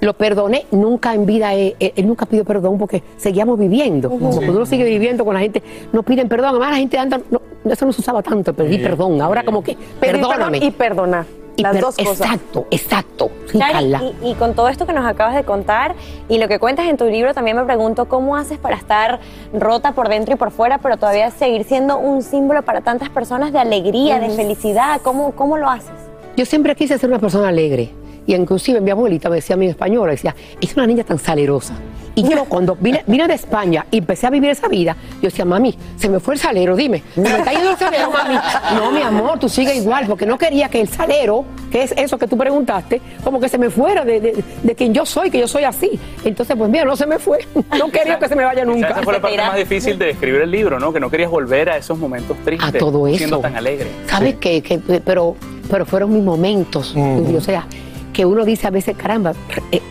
[0.01, 4.11] Lo perdoné, nunca en vida, él nunca pidió perdón porque seguíamos viviendo.
[4.11, 6.51] Cuando uno sigue viviendo con la gente, no piden perdón.
[6.51, 7.41] Además, la gente anda, no,
[7.75, 9.21] eso no se usaba tanto, pedir perdón.
[9.21, 10.59] Ahora como que, perdóname.
[10.59, 11.25] perdón y perdonar.
[11.59, 12.21] Y Las per- dos cosas.
[12.21, 13.31] Exacto, exacto.
[13.51, 15.95] Sí, y con todo esto que nos acabas de contar
[16.29, 19.21] y lo que cuentas en tu libro, también me pregunto cómo haces para estar
[19.55, 23.53] rota por dentro y por fuera, pero todavía seguir siendo un símbolo para tantas personas
[23.55, 25.01] de alegría, de felicidad.
[25.03, 25.93] ¿Cómo, cómo lo haces?
[26.37, 27.91] Yo siempre quise ser una persona alegre.
[28.27, 31.19] Y inclusive mi abuelita me decía a mí en español, decía, es una niña tan
[31.19, 31.75] salerosa.
[32.15, 35.45] Y yo cuando vine, vine de España y empecé a vivir esa vida, yo decía,
[35.45, 38.35] mami, se me fue el salero, dime, ¿se me está yendo el salero, mami?
[38.75, 42.19] No, mi amor, tú sigue igual, porque no quería que el salero, que es eso
[42.19, 45.39] que tú preguntaste, como que se me fuera de, de- de quien yo soy, que
[45.39, 45.91] yo soy así.
[46.25, 47.39] Entonces, pues mira, no se me fue.
[47.79, 48.89] No quería que se me vaya nunca.
[48.89, 50.93] Esa fue la parte más difícil de escribir el libro, ¿no?
[50.93, 52.75] Que no querías volver a esos momentos tristes.
[52.75, 53.19] A todo eso.
[53.19, 53.89] Siendo tan alegre.
[54.09, 54.63] ¿Sabes qué?
[54.63, 55.37] Que, pero,
[55.71, 56.95] pero fueron mis momentos.
[56.97, 57.67] O sea,
[58.17, 59.35] que uno dice a veces, caramba,
[59.71, 59.83] re-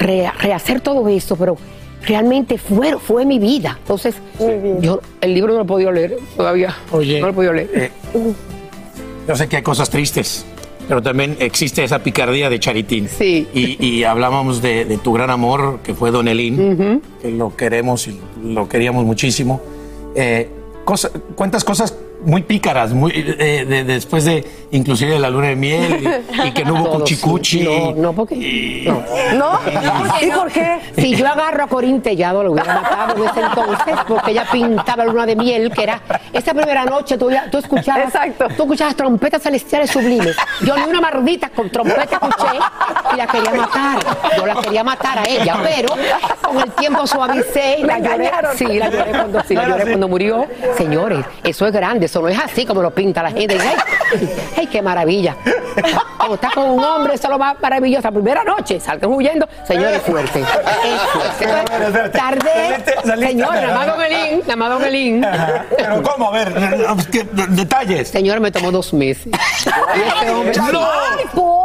[0.00, 1.56] re- rehacer todo esto, pero
[2.04, 3.76] realmente fue, fue mi vida.
[3.80, 4.16] Entonces,
[4.80, 6.74] yo el libro no lo he podido leer todavía.
[6.90, 7.70] Oye, no lo he podido leer.
[7.72, 7.90] eh,
[9.28, 10.44] yo sé que hay cosas tristes,
[10.88, 13.08] pero también existe esa picardía de Charitín.
[13.08, 13.46] Sí.
[13.54, 18.08] Y, y hablábamos de, de tu gran amor, que fue Don Elín, que lo queremos
[18.08, 19.60] y lo queríamos muchísimo.
[20.16, 20.48] Eh,
[20.84, 21.94] cosa- cuentas cosas
[22.24, 26.50] muy pícaras, muy, eh, de- después de inclusive de la luna de miel y, y
[26.52, 27.58] que no hubo Todo, cuchicuchi.
[27.60, 27.64] sí.
[27.64, 28.90] No, no, porque.
[29.34, 29.58] No.
[30.20, 30.78] ¿Y por qué?
[30.96, 35.04] Si yo agarro a Corín Tellado, lo hubiera matado en ese entonces, porque ella pintaba
[35.04, 36.00] luna de miel, que era
[36.32, 38.12] esa primera noche, tú, escuchabas,
[38.56, 40.36] tú escuchabas trompetas celestiales sublimes.
[40.62, 42.58] Yo ni una mardita con trompeta escuché
[43.12, 43.98] y la quería matar.
[44.36, 45.94] Yo la quería matar a ella, pero
[46.42, 48.14] con el tiempo suavicé y la lloré.
[48.26, 48.56] engañaron.
[48.56, 50.46] Sí, la lloré cuando, sí, la lloré cuando murió.
[50.76, 53.56] Señores, eso es grande, eso no es así como lo pinta la gente.
[53.58, 55.34] ¡Ay, ay, qué maravilla!
[56.18, 58.02] Cuando estás con un hombre, eso es lo más maravilloso.
[58.08, 59.48] La primera noche, salgan huyendo.
[59.66, 60.40] Señores, es fuerte.
[60.40, 61.00] Es
[61.38, 62.08] fuerte.
[62.10, 62.84] Tardé.
[63.26, 65.26] Señor, nada más Don Elín, nada más Don Elín.
[65.74, 66.28] Pero ¿cómo?
[66.28, 66.52] A ver,
[67.10, 68.08] ¿qué- detalles.
[68.08, 69.28] Señor, me tomó dos meses.
[69.28, 69.30] Y
[70.18, 70.52] este hombre-
[71.34, 71.61] ¡No!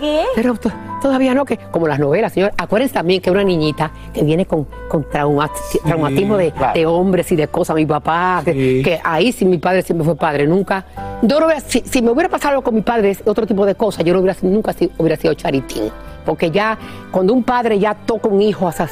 [0.00, 2.52] Pero, pero to- todavía no, que como las novelas, señor.
[2.56, 5.50] Acuérdense también que una niñita que viene con, con trauma-
[5.84, 6.72] traumatismo de, claro.
[6.74, 7.76] de hombres y de cosas.
[7.76, 8.82] Mi papá, que, Sí.
[8.84, 10.84] que ahí sí mi padre siempre fue padre, nunca.
[11.22, 13.74] Yo no hubiera- si, si me hubiera pasado algo con mi padre, otro tipo de
[13.74, 15.90] cosas, yo no hubiera, nunca hubiera sido charitín.
[16.24, 16.78] Porque ya,
[17.10, 18.86] cuando un padre ya toca un hijo, se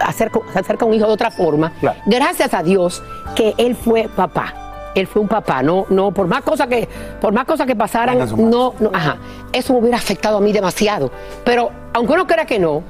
[0.00, 1.98] acerca, se acerca a un hijo de otra forma, Claro.
[2.06, 3.02] gracias a Dios
[3.36, 4.54] que él fue papá.
[4.94, 6.88] Él fue un papá, no, no, por más cosas que,
[7.20, 9.16] por más cosas que pasaran, no, no, ajá,
[9.52, 11.10] eso me hubiera afectado a mí demasiado.
[11.44, 12.82] Pero aunque uno crea que no,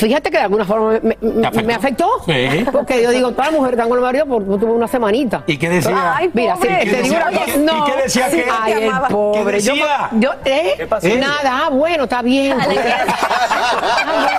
[0.00, 1.66] Fíjate que de alguna forma me, me- afectó?
[1.66, 2.08] me afectó.
[2.26, 2.64] Sí.
[2.72, 5.42] Porque yo digo, toda mujer está con el marido por por tuve una semanita.
[5.46, 6.14] ¿Y qué decía?
[6.16, 6.68] Ay, mira, sí.
[6.82, 7.50] ¿Y te digo una cosa.
[7.54, 7.84] ¿Y No.
[7.84, 9.58] qué decía que- Ay, el pobre.
[9.58, 10.08] ¿Qué Yo, decía?
[10.12, 10.74] yo, ¿eh?
[10.76, 11.08] ¿Qué pasó?
[11.08, 12.56] Nada, ah, bueno, está bien.
[12.60, 12.66] Ah,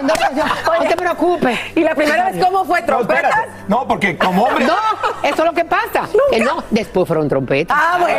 [0.01, 0.43] no, yo-
[0.81, 1.59] no te preocupes.
[1.75, 2.81] ¿Y la primera vez cómo fue?
[2.81, 3.31] ¿Trompetas?
[3.67, 4.65] No, porque como hombre.
[4.65, 4.75] No,
[5.23, 6.07] eso es lo que pasa.
[6.31, 7.77] Que no, después fueron trompetas.
[7.79, 8.17] Ah, bueno.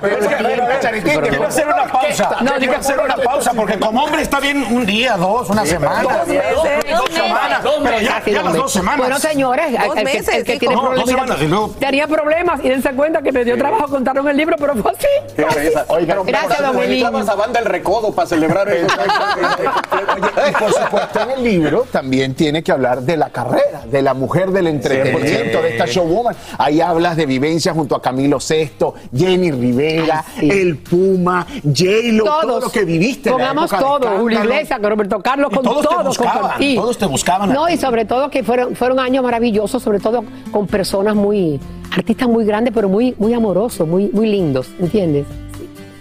[0.00, 2.30] Que, quiero hacer una pausa.
[2.40, 5.64] No, No, quiero hacer una pausa porque como hombre está bien un día, dos, una
[5.66, 6.02] semana.
[6.18, 6.44] Dos meses.
[6.54, 7.62] Dos, Dos semanas.
[7.64, 7.80] meses.
[7.84, 8.72] Pero ya, Casi ya dos las dos meses.
[8.72, 8.98] semanas.
[8.98, 11.08] Bueno, señores, el- el, que- el que tiene No, dos problemas.
[11.10, 11.68] semanas y luego.
[11.78, 15.06] Tenía problemas y dense cuenta que me dio trabajo contaron el libro, pero fue así.
[15.36, 15.84] Qué risa.
[15.88, 18.86] Oiga, Gracias, don a banda el recodo para celebrar eso.
[18.86, 24.02] Oye, y por supuesto en el libro también tiene que hablar de la carrera, de
[24.02, 26.34] la mujer del entretenimiento, de esta showwoman.
[26.58, 32.70] Ahí hablas de vivencia junto a Camilo Sesto, Jenny Rivera, el Puma, J-Lo, todo lo
[32.70, 33.30] que viviste.
[33.30, 34.40] en la Pongamos todo, Julio.
[34.44, 36.74] Iglesias, con Roberto Carlos, con todos todos buscaban, compartí.
[36.76, 40.66] todos te buscaban No, y sobre todo que fueron, fueron años maravillosos, sobre todo con
[40.66, 41.60] personas muy,
[41.96, 45.26] artistas muy grandes, pero muy, muy amorosos, muy, muy lindos, ¿entiendes?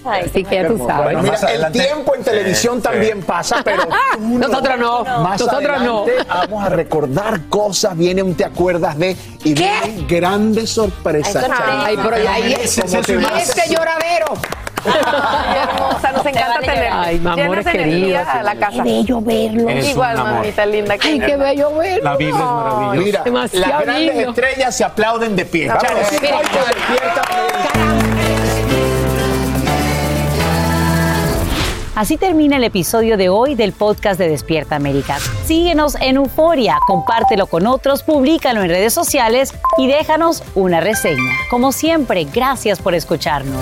[0.06, 1.18] Así que ya tú sabes.
[1.22, 3.84] Mira, el tiempo en televisión también pasa, pero
[4.18, 5.04] tú Nosotros no.
[5.04, 6.06] Más Nosotros no.
[6.28, 11.45] vamos a recordar cosas, viene un te acuerdas de y vienen grandes sorpresas.
[11.58, 13.49] Ay, pero ahí es, ¿Cómo te y vas?
[13.49, 13.74] este
[14.86, 16.90] hermosa, nos encanta tener.
[16.92, 18.32] Ay, mi amor, Llenas es de energía querida.
[18.32, 18.72] a la casa.
[18.72, 19.70] Qué bello verlo.
[19.70, 20.96] Eres Igual, mamita linda.
[21.02, 22.04] Ay, qué bello verlo.
[22.04, 22.96] La vibra es maravillosa.
[23.06, 24.30] Mira, Demasiado las grandes lindo.
[24.32, 25.68] estrellas se aplauden de pie.
[25.68, 25.84] Vamos.
[25.84, 26.38] Chale, Mira.
[26.38, 27.22] hoy te despierta.
[31.96, 35.20] Así termina el episodio de hoy del podcast de Despierta América.
[35.46, 41.32] Síguenos en Euforia, compártelo con otros, públicalo en redes sociales y déjanos una reseña.
[41.52, 43.62] Como siempre, gracias por escucharnos.